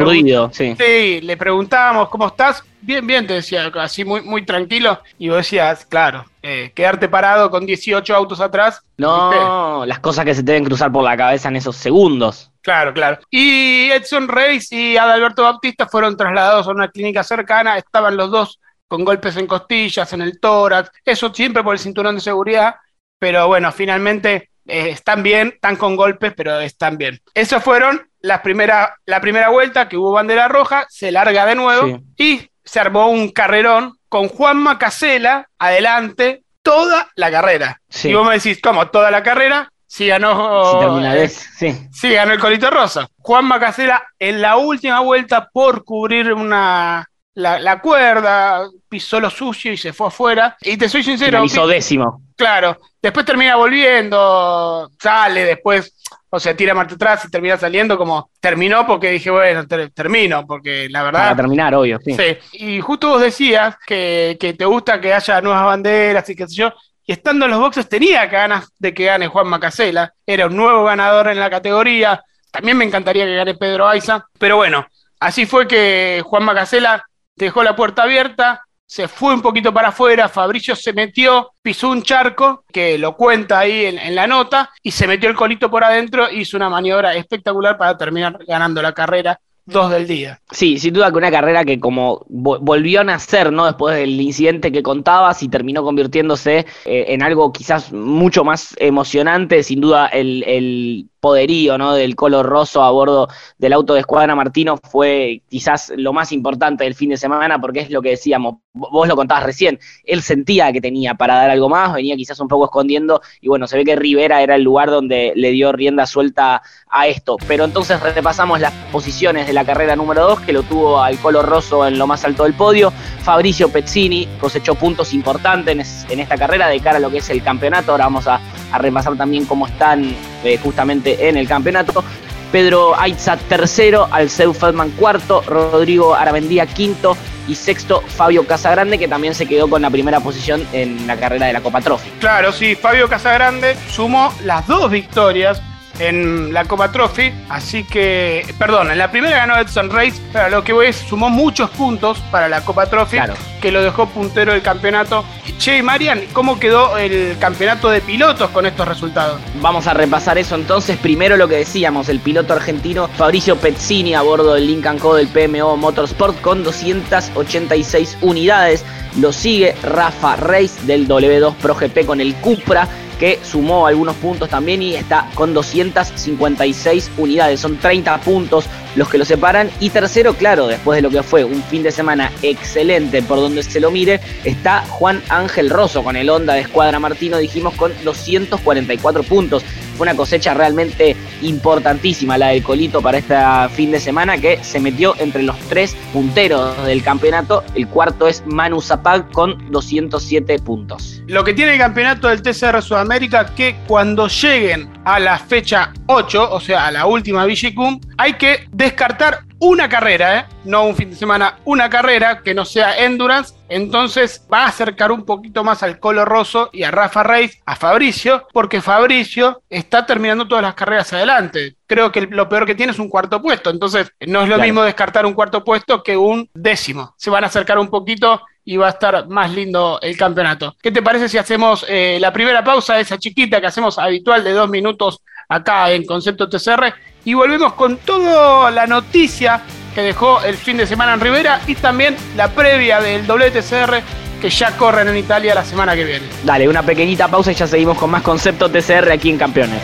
sí. 0.51 0.75
Sí, 0.77 1.21
le 1.21 1.37
preguntábamos 1.37 2.09
cómo 2.09 2.27
estás. 2.27 2.63
Bien, 2.81 3.05
bien, 3.05 3.27
te 3.27 3.35
decía, 3.35 3.71
así 3.75 4.05
muy, 4.05 4.21
muy 4.21 4.45
tranquilo. 4.45 5.01
Y 5.17 5.29
vos 5.29 5.37
decías, 5.37 5.85
claro, 5.85 6.25
eh, 6.41 6.71
quedarte 6.75 7.09
parado 7.09 7.49
con 7.49 7.65
18 7.65 8.15
autos 8.15 8.39
atrás. 8.39 8.81
No, 8.97 9.85
las 9.85 9.99
cosas 9.99 10.25
que 10.25 10.35
se 10.35 10.43
te 10.43 10.51
deben 10.51 10.65
cruzar 10.65 10.91
por 10.91 11.03
la 11.03 11.17
cabeza 11.17 11.49
en 11.49 11.55
esos 11.55 11.75
segundos. 11.75 12.51
Claro, 12.61 12.93
claro. 12.93 13.19
Y 13.29 13.89
Edson 13.91 14.27
Reis 14.27 14.71
y 14.71 14.97
Adalberto 14.97 15.43
Bautista 15.43 15.87
fueron 15.87 16.17
trasladados 16.17 16.67
a 16.67 16.71
una 16.71 16.89
clínica 16.89 17.23
cercana, 17.23 17.77
estaban 17.77 18.17
los 18.17 18.31
dos 18.31 18.59
con 18.87 19.05
golpes 19.05 19.37
en 19.37 19.47
costillas, 19.47 20.11
en 20.13 20.21
el 20.21 20.39
tórax, 20.39 20.91
eso 21.05 21.33
siempre 21.33 21.63
por 21.63 21.73
el 21.73 21.79
cinturón 21.79 22.15
de 22.15 22.21
seguridad, 22.21 22.75
pero 23.19 23.47
bueno, 23.47 23.71
finalmente 23.71 24.49
eh, 24.65 24.89
están 24.89 25.21
bien, 25.21 25.49
están 25.55 25.75
con 25.75 25.95
golpes, 25.95 26.33
pero 26.35 26.59
están 26.59 26.97
bien. 26.97 27.19
Esas 27.33 27.63
fueron 27.63 28.09
las 28.21 28.41
primera, 28.41 28.95
la 29.05 29.21
primera 29.21 29.49
vuelta 29.49 29.87
que 29.87 29.97
hubo 29.97 30.11
bandera 30.11 30.47
roja, 30.47 30.85
se 30.89 31.11
larga 31.11 31.45
de 31.45 31.55
nuevo 31.55 32.01
y 32.17 32.49
se 32.69 32.79
armó 32.79 33.07
un 33.07 33.29
carrerón 33.29 33.97
con 34.09 34.27
Juan 34.27 34.57
Macasela 34.57 35.49
adelante 35.57 36.43
toda 36.61 37.09
la 37.15 37.31
carrera. 37.31 37.81
Y 38.03 38.13
vos 38.13 38.27
me 38.27 38.35
decís, 38.35 38.59
¿cómo? 38.61 38.87
¿Toda 38.89 39.09
la 39.09 39.23
carrera? 39.23 39.71
Sí 39.87 40.05
ganó, 40.05 41.01
eh, 41.03 41.27
sí. 41.27 41.87
sí, 41.91 42.13
ganó 42.13 42.33
el 42.33 42.39
Colito 42.39 42.69
Rosa. 42.69 43.07
Juan 43.17 43.45
Macasela 43.45 44.03
en 44.19 44.39
la 44.39 44.57
última 44.57 44.99
vuelta 44.99 45.49
por 45.51 45.83
cubrir 45.83 46.31
una, 46.31 47.09
la, 47.33 47.81
cuerda, 47.81 48.69
pisó 48.87 49.19
lo 49.19 49.31
sucio 49.31 49.73
y 49.73 49.77
se 49.77 49.91
fue 49.91 50.07
afuera. 50.07 50.55
Y 50.61 50.77
te 50.77 50.87
soy 50.87 51.01
sincero. 51.01 51.43
Hizo 51.43 51.65
décimo. 51.65 52.21
Claro, 52.35 52.77
después 53.01 53.25
termina 53.25 53.55
volviendo, 53.55 54.91
sale 55.01 55.43
después, 55.43 55.91
o 56.29 56.39
sea, 56.39 56.55
tira 56.55 56.73
marcha 56.73 56.95
atrás 56.95 57.25
y 57.25 57.31
termina 57.31 57.57
saliendo 57.57 57.97
como 57.97 58.29
terminó 58.39 58.85
porque 58.85 59.11
dije, 59.11 59.31
bueno, 59.31 59.65
termino, 59.67 60.45
porque 60.45 60.87
la 60.89 61.03
verdad... 61.03 61.21
Para 61.21 61.35
terminar, 61.35 61.73
obvio, 61.73 61.99
sí. 62.03 62.13
Sí, 62.13 62.37
y 62.53 62.81
justo 62.81 63.09
vos 63.09 63.21
decías 63.21 63.75
que, 63.85 64.37
que 64.39 64.53
te 64.53 64.65
gusta 64.65 65.01
que 65.01 65.13
haya 65.13 65.41
nuevas 65.41 65.65
banderas 65.65 66.29
y 66.29 66.35
qué 66.35 66.47
sé 66.47 66.55
yo, 66.55 66.73
y 67.05 67.13
estando 67.13 67.45
en 67.45 67.51
los 67.51 67.59
boxes 67.59 67.89
tenía 67.89 68.27
ganas 68.27 68.71
de 68.77 68.93
que 68.93 69.05
gane 69.05 69.27
Juan 69.27 69.47
Macasela, 69.47 70.13
era 70.25 70.45
un 70.45 70.55
nuevo 70.55 70.83
ganador 70.83 71.29
en 71.29 71.39
la 71.39 71.49
categoría, 71.49 72.23
también 72.51 72.77
me 72.77 72.85
encantaría 72.85 73.25
que 73.25 73.35
gane 73.35 73.55
Pedro 73.55 73.87
Aiza, 73.87 74.27
pero 74.37 74.57
bueno, 74.57 74.85
así 75.19 75.47
fue 75.47 75.67
que 75.67 76.21
Juan 76.23 76.43
Macasela 76.43 77.03
dejó 77.35 77.63
la 77.63 77.75
puerta 77.75 78.03
abierta, 78.03 78.61
se 78.89 79.07
fue 79.07 79.35
un 79.35 79.41
poquito 79.43 79.71
para 79.71 79.89
afuera, 79.89 80.27
Fabricio 80.27 80.75
se 80.75 80.93
metió, 80.93 81.51
pisó 81.61 81.91
un 81.91 82.01
charco, 82.01 82.63
que 82.73 82.97
lo 82.97 83.15
cuenta 83.15 83.59
ahí 83.59 83.85
en, 83.85 84.15
la 84.15 84.25
nota, 84.25 84.71
y 84.81 84.89
se 84.89 85.05
metió 85.05 85.29
el 85.29 85.35
colito 85.35 85.69
por 85.69 85.83
adentro, 85.83 86.27
hizo 86.31 86.57
una 86.57 86.71
maniobra 86.71 87.13
espectacular 87.13 87.77
para 87.77 87.95
terminar 87.95 88.39
ganando 88.47 88.81
la 88.81 88.91
carrera 88.93 89.39
dos 89.67 89.91
del 89.91 90.07
día. 90.07 90.39
Sí, 90.49 90.79
sin 90.79 90.95
duda 90.95 91.11
que 91.11 91.19
una 91.19 91.29
carrera 91.29 91.63
que 91.63 91.79
como 91.79 92.25
volvió 92.29 93.01
a 93.01 93.03
nacer, 93.03 93.51
¿no? 93.51 93.67
Después 93.67 93.95
del 93.95 94.19
incidente 94.19 94.71
que 94.71 94.81
contabas 94.81 95.43
y 95.43 95.49
terminó 95.49 95.83
convirtiéndose 95.83 96.65
eh, 96.85 97.05
en 97.09 97.21
algo 97.21 97.53
quizás 97.53 97.93
mucho 97.93 98.43
más 98.43 98.75
emocionante, 98.79 99.61
sin 99.61 99.81
duda 99.81 100.07
el, 100.07 100.43
el 100.47 101.09
poderío 101.19 101.77
¿no? 101.77 101.93
del 101.93 102.15
color 102.15 102.45
roso 102.45 102.83
a 102.83 102.91
bordo 102.91 103.27
del 103.57 103.73
auto 103.73 103.93
de 103.93 104.01
Escuadra 104.01 104.35
Martino 104.35 104.77
fue 104.77 105.41
quizás 105.49 105.91
lo 105.95 106.13
más 106.13 106.31
importante 106.31 106.83
del 106.83 106.95
fin 106.95 107.09
de 107.09 107.17
semana 107.17 107.59
porque 107.59 107.81
es 107.81 107.89
lo 107.89 108.01
que 108.01 108.09
decíamos, 108.09 108.55
vos 108.73 109.07
lo 109.07 109.15
contabas 109.15 109.43
recién, 109.43 109.79
él 110.03 110.21
sentía 110.21 110.71
que 110.71 110.81
tenía 110.81 111.15
para 111.15 111.35
dar 111.35 111.49
algo 111.49 111.69
más, 111.69 111.93
venía 111.93 112.15
quizás 112.15 112.39
un 112.39 112.47
poco 112.47 112.65
escondiendo 112.65 113.21
y 113.41 113.47
bueno, 113.47 113.67
se 113.67 113.77
ve 113.77 113.85
que 113.85 113.95
Rivera 113.95 114.41
era 114.41 114.55
el 114.55 114.63
lugar 114.63 114.89
donde 114.89 115.33
le 115.35 115.51
dio 115.51 115.71
rienda 115.71 116.05
suelta 116.05 116.61
a 116.89 117.07
esto. 117.07 117.37
Pero 117.47 117.65
entonces 117.65 117.99
repasamos 118.01 118.59
las 118.59 118.73
posiciones 118.91 119.47
de 119.47 119.53
la 119.53 119.65
carrera 119.65 119.95
número 119.95 120.27
2 120.27 120.41
que 120.41 120.53
lo 120.53 120.63
tuvo 120.63 121.01
al 121.01 121.17
color 121.19 121.45
roso 121.45 121.87
en 121.87 121.97
lo 121.97 122.07
más 122.07 122.23
alto 122.25 122.43
del 122.43 122.53
podio. 122.53 122.91
Fabricio 123.23 123.69
Pezzini 123.69 124.27
cosechó 124.39 124.75
puntos 124.75 125.13
importantes 125.13 126.05
en 126.09 126.19
esta 126.19 126.37
carrera 126.37 126.67
de 126.67 126.79
cara 126.79 126.97
a 126.97 126.99
lo 126.99 127.09
que 127.09 127.19
es 127.19 127.29
el 127.29 127.43
campeonato. 127.43 127.91
Ahora 127.91 128.05
vamos 128.05 128.27
a, 128.27 128.39
repasar 128.77 129.17
también 129.17 129.45
cómo 129.45 129.65
están 129.65 130.15
eh, 130.43 130.57
justamente 130.61 131.29
en 131.29 131.37
el 131.37 131.47
campeonato. 131.47 132.03
Pedro 132.51 132.99
Aiza 132.99 133.37
tercero, 133.37 134.07
Alceu 134.11 134.53
Feldman 134.53 134.89
cuarto, 134.91 135.43
Rodrigo 135.45 136.15
Aravendía 136.15 136.65
quinto 136.65 137.15
y 137.47 137.55
sexto 137.55 138.01
Fabio 138.01 138.45
Casagrande 138.47 138.97
que 138.97 139.07
también 139.07 139.35
se 139.35 139.45
quedó 139.45 139.69
con 139.69 139.81
la 139.81 139.89
primera 139.89 140.19
posición 140.19 140.65
en 140.73 141.05
la 141.05 141.15
carrera 141.17 141.45
de 141.45 141.53
la 141.53 141.61
Copa 141.61 141.81
Trophy. 141.81 142.09
Claro, 142.19 142.51
sí, 142.51 142.75
Fabio 142.75 143.07
Casagrande 143.07 143.75
sumó 143.91 144.33
las 144.43 144.65
dos 144.65 144.89
victorias 144.89 145.61
en 145.99 146.53
la 146.53 146.65
Copa 146.65 146.91
Trophy, 146.91 147.31
así 147.49 147.83
que, 147.83 148.45
perdón, 148.57 148.91
en 148.91 148.97
la 148.97 149.11
primera 149.11 149.37
ganó 149.37 149.57
Edson 149.57 149.89
Reis, 149.89 150.21
pero 150.31 150.49
lo 150.49 150.63
que 150.63 150.73
voy 150.73 150.87
es, 150.87 150.95
sumó 150.95 151.29
muchos 151.29 151.69
puntos 151.71 152.19
para 152.31 152.47
la 152.47 152.61
Copa 152.61 152.85
Trophy, 152.87 153.17
que 153.61 153.71
lo 153.71 153.81
dejó 153.81 154.07
puntero 154.07 154.53
del 154.53 154.61
campeonato. 154.61 155.25
Che, 155.57 155.83
Marian, 155.83 156.21
¿cómo 156.31 156.57
quedó 156.57 156.97
el 156.97 157.37
campeonato 157.37 157.89
de 157.89 157.99
pilotos 157.99 158.49
con 158.51 158.65
estos 158.65 158.87
resultados? 158.87 159.41
Vamos 159.61 159.87
a 159.87 159.93
repasar 159.93 160.37
eso 160.37 160.55
entonces. 160.55 160.97
Primero 160.97 161.35
lo 161.35 161.49
que 161.49 161.57
decíamos, 161.57 162.07
el 162.07 162.21
piloto 162.21 162.53
argentino 162.53 163.09
Fabricio 163.09 163.57
Pezzini 163.57 164.15
a 164.15 164.21
bordo 164.21 164.53
del 164.53 164.67
Lincoln 164.67 164.99
Co 164.99 165.15
del 165.15 165.27
PMO 165.27 165.75
Motorsport 165.75 166.39
con 166.39 166.63
286 166.63 168.19
unidades. 168.21 168.85
Lo 169.19 169.33
sigue 169.33 169.75
Rafa 169.83 170.37
Reis 170.37 170.87
del 170.87 171.09
W2 171.09 171.55
Pro 171.55 171.75
GP 171.75 172.05
con 172.05 172.21
el 172.21 172.35
Cupra 172.35 172.87
que 173.19 173.37
sumó 173.43 173.85
algunos 173.85 174.15
puntos 174.15 174.49
también 174.49 174.81
y 174.81 174.95
está 174.95 175.29
con 175.35 175.53
256 175.53 177.11
unidades. 177.17 177.59
Son 177.59 177.77
30 177.77 178.17
puntos 178.21 178.65
los 178.95 179.09
que 179.09 179.17
lo 179.17 179.25
separan. 179.25 179.69
Y 179.79 179.89
tercero, 179.89 180.33
claro, 180.33 180.67
después 180.67 180.95
de 180.95 181.01
lo 181.01 181.09
que 181.09 181.21
fue 181.21 181.43
un 181.43 181.61
fin 181.63 181.83
de 181.83 181.91
semana 181.91 182.31
excelente 182.41 183.21
por 183.21 183.37
donde 183.37 183.61
se 183.61 183.79
lo 183.79 183.91
mire, 183.91 184.21
está 184.45 184.85
Juan 184.87 185.21
Ángel 185.29 185.69
Rosso 185.69 186.03
con 186.03 186.15
el 186.15 186.29
Honda 186.29 186.53
de 186.53 186.61
Escuadra 186.61 186.99
Martino, 186.99 187.37
dijimos, 187.37 187.75
con 187.75 187.91
244 188.03 189.23
puntos. 189.23 189.63
Fue 189.99 190.05
una 190.05 190.15
cosecha 190.15 190.53
realmente 190.53 191.13
importantísima 191.41 192.37
la 192.37 192.47
del 192.47 192.63
Colito 192.63 193.01
para 193.01 193.17
este 193.17 193.35
fin 193.75 193.91
de 193.91 193.99
semana 193.99 194.37
que 194.37 194.63
se 194.63 194.79
metió 194.79 195.13
entre 195.19 195.43
los 195.43 195.59
tres 195.67 195.93
punteros 196.13 196.85
del 196.85 197.03
campeonato. 197.03 197.65
El 197.75 197.85
cuarto 197.89 198.25
es 198.25 198.41
Manu 198.45 198.79
Zapag 198.79 199.29
con 199.33 199.69
207 199.71 200.59
puntos. 200.59 201.21
Lo 201.27 201.43
que 201.43 201.53
tiene 201.53 201.73
el 201.73 201.79
campeonato 201.79 202.29
del 202.29 202.41
TCR 202.41 202.81
Sudamérica 202.81 203.53
que 203.53 203.75
cuando 203.87 204.29
lleguen 204.29 204.89
a 205.03 205.19
la 205.19 205.37
fecha 205.37 205.91
8, 206.05 206.49
o 206.49 206.61
sea, 206.61 206.87
a 206.87 206.91
la 206.91 207.05
última 207.05 207.43
Vigicum, 207.43 207.99
hay 208.17 208.35
que 208.35 208.69
descartar 208.71 209.48
una 209.59 209.89
carrera, 209.89 210.39
¿eh? 210.39 210.45
no 210.63 210.85
un 210.85 210.95
fin 210.95 211.09
de 211.09 211.15
semana, 211.15 211.57
una 211.65 211.89
carrera 211.89 212.41
que 212.41 212.53
no 212.53 212.65
sea 212.65 212.97
endurance. 212.97 213.55
Entonces 213.67 214.45
va 214.51 214.63
a 214.63 214.67
acercar 214.67 215.11
un 215.11 215.25
poquito 215.25 215.63
más 215.63 215.83
al 215.83 215.99
Colo 215.99 216.25
Rosso 216.25 216.69
y 216.71 216.83
a 216.83 216.91
Rafa 216.91 217.23
Reis, 217.23 217.61
a 217.65 217.75
Fabricio, 217.75 218.47
porque 218.53 218.81
Fabricio 218.81 219.61
está 219.69 220.05
terminando 220.05 220.47
todas 220.47 220.63
las 220.63 220.73
carreras 220.73 221.13
adelante. 221.13 221.75
Creo 221.85 222.11
que 222.11 222.21
lo 222.21 222.49
peor 222.49 222.65
que 222.65 222.75
tiene 222.75 222.93
es 222.93 222.99
un 222.99 223.09
cuarto 223.09 223.41
puesto. 223.41 223.69
Entonces 223.69 224.11
no 224.25 224.43
es 224.43 224.49
lo 224.49 224.57
mismo 224.57 224.81
descartar 224.81 225.25
un 225.25 225.33
cuarto 225.33 225.63
puesto 225.63 226.01
que 226.01 226.17
un 226.17 226.49
décimo. 226.53 227.13
Se 227.17 227.29
van 227.29 227.43
a 227.43 227.47
acercar 227.47 227.77
un 227.77 227.89
poquito 227.89 228.41
y 228.63 228.77
va 228.77 228.87
a 228.87 228.91
estar 228.91 229.27
más 229.27 229.51
lindo 229.51 229.99
el 230.01 230.15
campeonato. 230.15 230.75
¿Qué 230.81 230.91
te 230.91 231.01
parece 231.01 231.27
si 231.27 231.37
hacemos 231.37 231.85
eh, 231.87 232.17
la 232.21 232.31
primera 232.31 232.63
pausa, 232.63 232.99
esa 232.99 233.17
chiquita 233.17 233.59
que 233.59 233.67
hacemos 233.67 233.97
habitual 233.97 234.43
de 234.43 234.51
dos 234.51 234.69
minutos 234.69 235.21
acá 235.47 235.91
en 235.91 236.05
Concepto 236.05 236.47
TCR? 236.47 236.93
Y 237.25 237.33
volvemos 237.33 237.73
con 237.73 237.97
toda 237.97 238.71
la 238.71 238.87
noticia 238.87 239.61
que 239.93 240.01
dejó 240.01 240.41
el 240.43 240.55
fin 240.55 240.77
de 240.77 240.87
semana 240.87 241.13
en 241.13 241.19
Rivera 241.19 241.61
y 241.67 241.75
también 241.75 242.15
la 242.35 242.49
previa 242.49 243.01
del 243.01 243.25
WTCR 243.27 244.01
que 244.41 244.49
ya 244.49 244.77
corren 244.77 245.07
en 245.09 245.17
Italia 245.17 245.53
la 245.53 245.65
semana 245.65 245.95
que 245.95 246.05
viene. 246.05 246.25
Dale, 246.43 246.67
una 246.67 246.83
pequeñita 246.83 247.27
pausa 247.27 247.51
y 247.51 247.55
ya 247.55 247.67
seguimos 247.67 247.97
con 247.97 248.09
más 248.09 248.21
concepto 248.21 248.69
TCR 248.69 249.11
aquí 249.11 249.29
en 249.29 249.37
Campeones. 249.37 249.81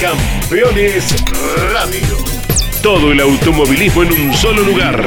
Campeones 0.00 1.24
Radio. 1.72 2.16
Todo 2.82 3.12
el 3.12 3.20
automovilismo 3.20 4.02
en 4.02 4.12
un 4.12 4.34
solo 4.34 4.62
lugar. 4.62 5.02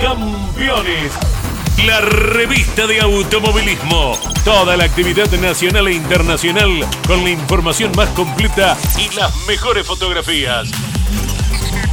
Campeones 0.00 1.35
la 1.84 2.00
revista 2.00 2.86
de 2.86 3.00
automovilismo. 3.00 4.18
Toda 4.44 4.76
la 4.76 4.84
actividad 4.84 5.30
nacional 5.32 5.88
e 5.88 5.94
internacional 5.94 6.70
con 7.06 7.22
la 7.24 7.30
información 7.30 7.92
más 7.96 8.08
completa 8.10 8.76
y 8.98 9.14
las 9.14 9.34
mejores 9.46 9.86
fotografías. 9.86 10.70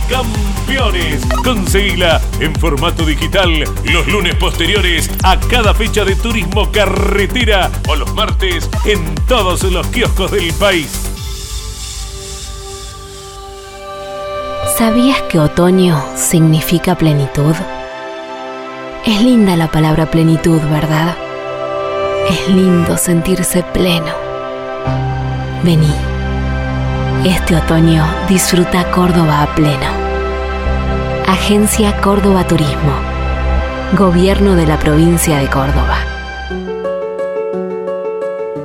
Campeones, 0.10 1.24
conseguila 1.44 2.22
en 2.40 2.54
formato 2.56 3.06
digital 3.06 3.64
los 3.86 4.08
lunes 4.08 4.36
posteriores 4.36 5.10
a 5.24 5.40
cada 5.40 5.74
fecha 5.74 6.06
de 6.06 6.16
turismo 6.16 6.72
carretera 6.72 7.72
o 7.88 7.96
los 7.96 8.14
martes 8.14 8.70
en 8.86 9.16
todos 9.28 9.64
los 9.64 9.88
kioscos 9.88 10.32
del 10.32 10.54
país. 10.54 10.90
¿Sabías 14.78 15.22
que 15.24 15.40
otoño 15.40 16.04
significa 16.16 16.96
plenitud? 16.96 17.56
Es 19.06 19.22
linda 19.22 19.58
la 19.58 19.70
palabra 19.70 20.10
plenitud, 20.10 20.62
¿verdad? 20.72 21.18
Es 22.30 22.48
lindo 22.48 22.96
sentirse 22.96 23.62
pleno. 23.62 24.14
Vení 25.62 25.94
Este 27.26 27.58
otoño 27.58 28.06
disfruta 28.30 28.90
Córdoba 28.92 29.44
a 29.44 29.56
pleno. 29.56 29.92
Agencia 31.28 31.98
Córdoba 31.98 32.48
Turismo. 32.48 32.94
Gobierno 33.98 34.56
de 34.56 34.68
la 34.68 34.80
provincia 34.80 35.38
de 35.40 35.48
Córdoba. 35.50 35.98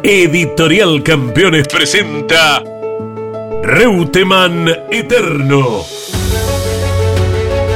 Editorial 0.05 1.03
Campeones 1.03 1.67
presenta 1.67 2.63
Reutemann 3.65 4.69
Eterno. 4.89 5.83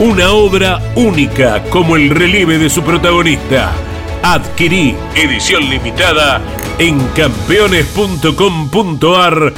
una 0.00 0.32
obra 0.32 0.80
única 0.96 1.62
como 1.70 1.94
el 1.96 2.10
relieve 2.10 2.58
de 2.58 2.68
su 2.68 2.82
protagonista. 2.82 3.72
Adquirí 4.22 4.94
edición 5.14 5.70
limitada 5.70 6.42
en 6.78 6.98
campeones.com.ar 7.08 9.52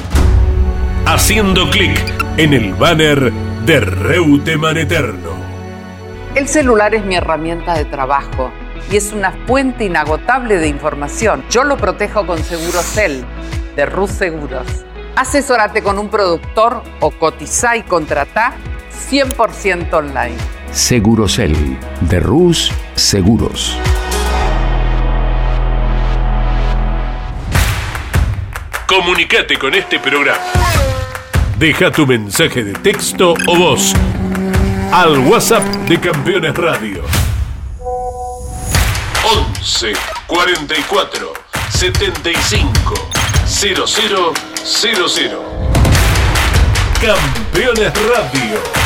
haciendo 1.07 1.71
clic 1.71 1.99
en 2.37 2.52
el 2.52 2.75
banner 2.75 3.33
de 3.64 3.81
Reutemann 3.81 4.76
Eterno. 4.76 5.31
El 6.35 6.49
celular 6.49 6.95
es 6.95 7.02
mi 7.05 7.16
herramienta 7.16 7.73
de 7.75 7.87
trabajo 7.87 8.52
y 8.90 8.97
es 8.97 9.12
una 9.12 9.33
fuente 9.47 9.87
inagotable 9.87 10.59
de 10.59 10.69
información. 10.69 11.45
Yo 11.49 11.64
lo 11.64 11.78
protejo 11.78 12.26
con 12.26 12.45
Segurocel 12.45 13.25
de 13.75 13.87
Rus 13.87 14.11
Seguros. 14.11 14.66
Asesórate 15.16 15.83
con 15.83 15.99
un 15.99 16.11
productor 16.11 16.83
o 17.00 17.11
cotiza 17.11 17.78
y 17.78 17.85
contrata 17.85 18.52
100% 19.10 19.92
online. 19.92 20.36
Segurocel 20.72 21.54
de 22.00 22.20
Rus 22.20 22.72
Seguros. 22.94 23.78
Comunicate 28.86 29.58
con 29.58 29.74
este 29.74 29.98
programa. 29.98 30.38
Deja 31.58 31.90
tu 31.90 32.06
mensaje 32.06 32.62
de 32.64 32.72
texto 32.74 33.34
o 33.46 33.56
voz 33.56 33.94
al 34.92 35.18
WhatsApp 35.20 35.64
de 35.88 35.98
Campeones 35.98 36.54
Radio. 36.54 37.02
11 39.24 39.92
44 40.26 41.32
75 41.70 42.94
0000. 43.46 44.36
Campeones 47.00 47.92
Radio. 48.08 48.86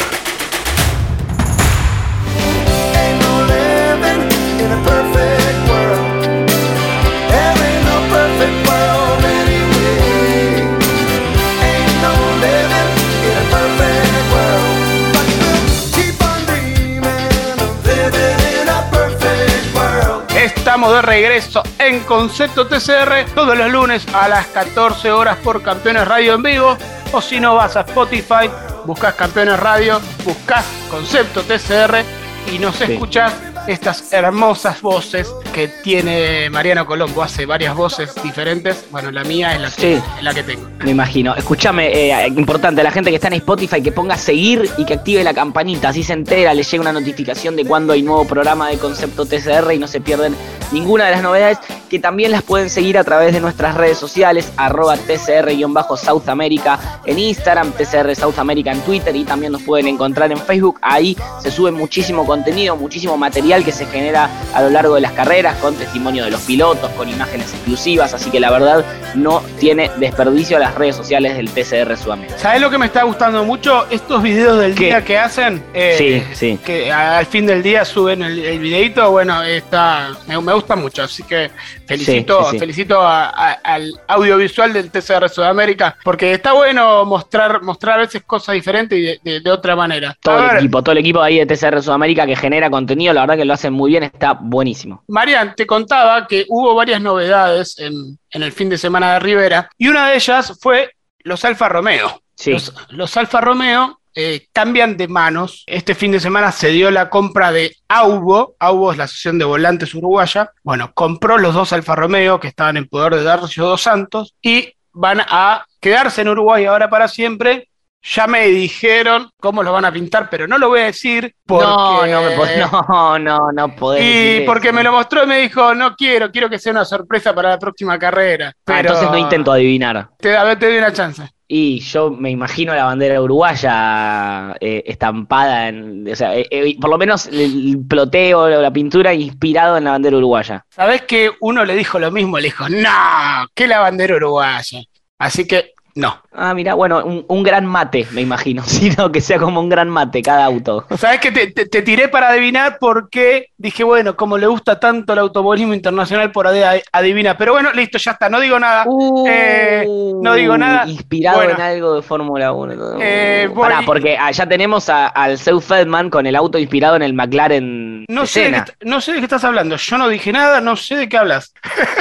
Estamos 20.81 20.95
de 20.95 21.01
regreso 21.03 21.63
en 21.77 21.99
Concepto 21.99 22.65
TCR 22.65 23.35
todos 23.35 23.55
los 23.55 23.71
lunes 23.71 24.03
a 24.15 24.27
las 24.27 24.47
14 24.47 25.11
horas 25.11 25.37
por 25.43 25.61
Campeones 25.61 26.07
Radio 26.07 26.33
en 26.33 26.41
vivo. 26.41 26.75
O 27.11 27.21
si 27.21 27.39
no, 27.39 27.53
vas 27.53 27.75
a 27.77 27.81
Spotify, 27.81 28.49
buscas 28.85 29.13
Campeones 29.13 29.59
Radio, 29.59 30.01
buscas 30.25 30.65
Concepto 30.89 31.43
TCR 31.43 32.03
y 32.51 32.57
nos 32.57 32.81
escuchas 32.81 33.31
estas 33.67 34.11
hermosas 34.11 34.81
voces 34.81 35.31
que 35.51 35.67
tiene 35.67 36.49
Mariano 36.49 36.85
Colombo. 36.85 37.23
Hace 37.23 37.45
varias 37.45 37.75
voces 37.75 38.11
diferentes. 38.23 38.85
Bueno, 38.91 39.11
la 39.11 39.23
mía 39.23 39.53
es 39.55 39.61
la 39.61 39.69
que, 39.69 39.81
Sí. 39.97 40.03
es 40.17 40.23
la 40.23 40.33
que 40.33 40.43
tengo. 40.43 40.67
Me 40.83 40.91
imagino. 40.91 41.35
Escúchame, 41.35 41.87
eh, 41.93 42.27
importante, 42.27 42.81
la 42.83 42.91
gente 42.91 43.09
que 43.09 43.15
está 43.17 43.27
en 43.27 43.33
Spotify 43.33 43.81
que 43.81 43.91
ponga 43.91 44.17
seguir 44.17 44.69
y 44.77 44.85
que 44.85 44.93
active 44.95 45.23
la 45.23 45.33
campanita, 45.33 45.89
así 45.89 46.03
se 46.03 46.13
entera, 46.13 46.53
le 46.53 46.63
llega 46.63 46.81
una 46.81 46.93
notificación 46.93 47.55
de 47.55 47.65
cuando 47.65 47.93
hay 47.93 48.01
nuevo 48.01 48.25
programa 48.25 48.69
de 48.69 48.77
Concepto 48.77 49.25
TCR 49.25 49.73
y 49.73 49.79
no 49.79 49.87
se 49.87 50.01
pierden 50.01 50.35
ninguna 50.71 51.05
de 51.05 51.11
las 51.11 51.21
novedades, 51.21 51.57
que 51.89 51.99
también 51.99 52.31
las 52.31 52.43
pueden 52.43 52.69
seguir 52.69 52.97
a 52.97 53.03
través 53.03 53.33
de 53.33 53.41
nuestras 53.41 53.75
redes 53.75 53.97
sociales, 53.97 54.51
arroba 54.55 54.95
TCR-South 54.95 56.29
America 56.29 56.79
en 57.05 57.19
Instagram, 57.19 57.71
TCR 57.73 58.15
South 58.15 58.39
America 58.39 58.71
en 58.71 58.79
Twitter 58.81 59.13
y 59.15 59.25
también 59.25 59.51
nos 59.51 59.61
pueden 59.63 59.87
encontrar 59.87 60.31
en 60.31 60.37
Facebook. 60.37 60.79
Ahí 60.81 61.17
se 61.41 61.51
sube 61.51 61.71
muchísimo 61.71 62.25
contenido, 62.25 62.75
muchísimo 62.77 63.17
material 63.17 63.65
que 63.65 63.71
se 63.71 63.85
genera 63.85 64.29
a 64.53 64.61
lo 64.61 64.69
largo 64.69 64.95
de 64.95 65.01
las 65.01 65.11
carreras, 65.11 65.40
con 65.61 65.75
testimonio 65.75 66.23
de 66.25 66.31
los 66.31 66.41
pilotos, 66.41 66.89
con 66.91 67.09
imágenes 67.09 67.51
exclusivas, 67.53 68.13
así 68.13 68.29
que 68.29 68.39
la 68.39 68.51
verdad 68.51 68.85
no 69.15 69.41
tiene 69.59 69.89
desperdicio 69.97 70.59
las 70.59 70.75
redes 70.75 70.95
sociales 70.95 71.35
del 71.35 71.49
TCR 71.49 71.97
Sudamérica. 71.97 72.37
¿Sabes 72.37 72.61
lo 72.61 72.69
que 72.69 72.77
me 72.77 72.85
está 72.85 73.03
gustando 73.03 73.43
mucho? 73.43 73.85
Estos 73.89 74.21
videos 74.21 74.59
del 74.59 74.75
¿Qué? 74.75 74.85
día 74.85 75.03
que 75.03 75.17
hacen. 75.17 75.63
eh, 75.73 75.95
Sí, 75.97 76.23
sí. 76.35 76.59
Que 76.63 76.91
al 76.91 77.25
fin 77.25 77.45
del 77.45 77.63
día 77.63 77.83
suben 77.85 78.21
el, 78.23 78.39
el 78.39 78.59
videito. 78.59 79.09
Bueno, 79.11 79.41
está, 79.43 80.09
me, 80.27 80.39
me 80.39 80.53
gusta 80.53 80.75
mucho. 80.75 81.03
Así 81.03 81.23
que 81.23 81.49
felicito, 81.91 82.39
Sí, 82.39 82.45
sí, 82.45 82.51
sí. 82.51 82.59
felicito 82.59 83.01
a- 83.01 83.29
a- 83.29 83.51
al 83.63 83.91
audiovisual 84.07 84.73
del 84.73 84.89
TCR 84.91 85.29
Sudamérica. 85.29 85.97
Porque 86.03 86.33
está 86.33 86.53
bueno 86.53 87.05
mostrar, 87.05 87.61
mostrar 87.61 87.99
a 87.99 88.01
veces 88.01 88.23
cosas 88.25 88.53
diferentes 88.53 88.97
y 88.97 89.01
de, 89.01 89.19
de- 89.23 89.39
de 89.41 89.51
otra 89.51 89.75
manera. 89.75 90.17
Todo 90.21 90.37
A 90.37 90.43
el 90.43 90.47
ver, 90.49 90.57
equipo, 90.59 90.81
todo 90.81 90.91
el 90.93 90.97
equipo 90.99 91.21
ahí 91.21 91.39
de 91.39 91.45
TCR 91.45 91.81
Sudamérica 91.81 92.25
que 92.25 92.35
genera 92.35 92.69
contenido, 92.69 93.13
la 93.13 93.21
verdad 93.21 93.37
que 93.37 93.45
lo 93.45 93.53
hacen 93.53 93.73
muy 93.73 93.91
bien, 93.91 94.03
está 94.03 94.33
buenísimo. 94.33 95.03
Marian, 95.07 95.55
te 95.55 95.65
contaba 95.67 96.27
que 96.27 96.45
hubo 96.49 96.75
varias 96.75 97.01
novedades 97.01 97.77
en, 97.79 98.17
en 98.31 98.43
el 98.43 98.51
fin 98.51 98.69
de 98.69 98.77
semana 98.77 99.13
de 99.13 99.19
Rivera. 99.19 99.69
Y 99.77 99.87
una 99.87 100.09
de 100.09 100.15
ellas 100.15 100.57
fue 100.61 100.91
los 101.19 101.45
Alfa 101.45 101.69
Romeo. 101.69 102.21
Sí. 102.35 102.51
Los, 102.53 102.73
los 102.89 103.15
Alfa 103.17 103.39
Romeo 103.41 104.00
eh, 104.15 104.47
cambian 104.51 104.97
de 104.97 105.07
manos. 105.07 105.63
Este 105.67 105.95
fin 105.95 106.11
de 106.11 106.19
semana 106.19 106.51
se 106.51 106.69
dio 106.69 106.91
la 106.91 107.09
compra 107.09 107.51
de 107.51 107.75
Aubo. 107.87 108.55
Aubo 108.59 108.91
es 108.91 108.97
la 108.97 109.05
asociación 109.05 109.39
de 109.39 109.45
volantes 109.45 109.93
uruguaya. 109.93 110.51
Bueno, 110.63 110.91
compró 110.93 111.37
los 111.37 111.53
dos 111.53 111.73
Alfa 111.73 111.95
Romeo 111.95 112.39
que 112.39 112.47
estaban 112.47 112.77
en 112.77 112.87
poder 112.87 113.15
de 113.15 113.23
Darcio 113.23 113.65
dos 113.65 113.81
Santos 113.81 114.35
y 114.41 114.73
van 114.93 115.21
a 115.21 115.65
quedarse 115.79 116.21
en 116.21 116.29
Uruguay 116.29 116.65
ahora 116.65 116.89
para 116.89 117.07
siempre. 117.07 117.67
Ya 118.03 118.25
me 118.25 118.47
dijeron 118.47 119.29
cómo 119.39 119.61
lo 119.61 119.71
van 119.71 119.85
a 119.85 119.91
pintar, 119.91 120.27
pero 120.27 120.47
no 120.47 120.57
lo 120.57 120.69
voy 120.69 120.79
a 120.79 120.85
decir 120.85 121.35
porque... 121.45 121.65
No, 121.65 122.07
no, 122.07 122.21
me 122.23 122.35
no, 122.89 123.19
no, 123.19 123.51
no 123.51 123.75
podés 123.75 124.41
Y 124.41 124.45
porque 124.45 124.69
eso. 124.69 124.75
me 124.75 124.83
lo 124.83 124.91
mostró 124.91 125.23
y 125.23 125.27
me 125.27 125.37
dijo, 125.37 125.75
no 125.75 125.95
quiero, 125.95 126.31
quiero 126.31 126.49
que 126.49 126.57
sea 126.57 126.71
una 126.71 126.83
sorpresa 126.83 127.35
para 127.35 127.49
la 127.49 127.59
próxima 127.59 127.99
carrera. 127.99 128.53
Ah, 128.65 128.79
entonces 128.79 129.07
no 129.07 129.19
intento 129.19 129.51
adivinar. 129.51 130.09
Te, 130.17 130.35
a 130.35 130.43
ver, 130.43 130.57
te 130.57 130.65
doy 130.65 130.77
una 130.79 130.91
chance. 130.91 131.29
Y 131.53 131.81
yo 131.81 132.11
me 132.11 132.29
imagino 132.29 132.73
la 132.73 132.85
bandera 132.85 133.21
uruguaya 133.21 134.55
eh, 134.61 134.83
estampada 134.85 135.67
en. 135.67 136.09
O 136.09 136.15
sea, 136.15 136.33
eh, 136.33 136.47
eh, 136.49 136.77
por 136.79 136.89
lo 136.89 136.97
menos 136.97 137.27
el, 137.27 137.77
ploteo, 137.89 138.47
la 138.47 138.71
pintura 138.71 139.13
inspirado 139.13 139.75
en 139.75 139.83
la 139.83 139.91
bandera 139.91 140.15
uruguaya. 140.15 140.65
¿Sabés 140.69 141.01
que 141.01 141.29
uno 141.41 141.65
le 141.65 141.75
dijo 141.75 141.99
lo 141.99 142.09
mismo? 142.09 142.37
Le 142.37 142.45
dijo, 142.45 142.69
no, 142.69 143.49
que 143.53 143.67
la 143.67 143.79
bandera 143.79 144.15
uruguaya. 144.15 144.81
Así 145.19 145.45
que, 145.45 145.73
no. 145.95 146.21
Ah, 146.33 146.53
mira, 146.53 146.73
bueno, 146.75 147.03
un, 147.03 147.25
un 147.27 147.43
gran 147.43 147.65
mate, 147.65 148.07
me 148.11 148.21
imagino. 148.21 148.63
Sino 148.65 149.11
que 149.11 149.19
sea 149.21 149.37
como 149.39 149.59
un 149.59 149.69
gran 149.69 149.89
mate 149.89 150.21
cada 150.21 150.45
auto. 150.45 150.85
¿Sabés 150.97 151.19
que 151.19 151.31
te, 151.31 151.47
te- 151.51 151.65
te 151.65 151.81
tiré 151.81 152.07
para 152.07 152.29
adivinar 152.29 152.77
porque 152.79 153.47
dije, 153.57 153.83
bueno, 153.83 154.15
como 154.15 154.37
le 154.37 154.47
gusta 154.47 154.79
tanto 154.79 155.13
el 155.13 155.19
automovilismo 155.19 155.73
internacional, 155.73 156.31
por 156.31 156.47
ahí 156.47 156.81
adivina. 156.91 157.37
Pero 157.37 157.53
bueno, 157.53 157.71
listo, 157.73 157.97
ya 157.97 158.11
está, 158.11 158.29
no 158.29 158.39
digo 158.39 158.59
nada. 158.59 158.85
Eh, 159.27 159.85
no 160.21 160.33
digo 160.35 160.57
nada. 160.57 160.87
Inspirado 160.87 161.37
Bueno. 161.37 161.53
en 161.55 161.61
algo 161.61 161.95
de 161.95 162.01
Fórmula 162.01 162.51
1. 162.53 162.97
Eh, 163.01 163.49
voy- 163.53 163.61
Pará, 163.63 163.81
porque 163.85 164.17
allá 164.17 164.47
tenemos 164.47 164.87
a- 164.89 165.07
al 165.07 165.37
Seu 165.37 165.59
Feldman 165.59 166.09
con 166.09 166.25
el 166.25 166.35
auto 166.35 166.57
inspirado 166.57 166.95
en 166.95 167.01
el 167.01 167.13
McLaren 167.13 168.05
No 168.07 168.25
sé, 168.25 168.51
de 168.51 168.63
qué, 168.63 168.73
no 168.85 169.01
sé 169.01 169.13
de 169.13 169.19
qué 169.19 169.25
estás 169.25 169.43
hablando. 169.43 169.75
Yo 169.75 169.97
no 169.97 170.07
dije 170.07 170.31
nada, 170.31 170.61
no 170.61 170.75
sé 170.75 170.95
de 170.95 171.09
qué 171.09 171.17
hablas. 171.17 171.53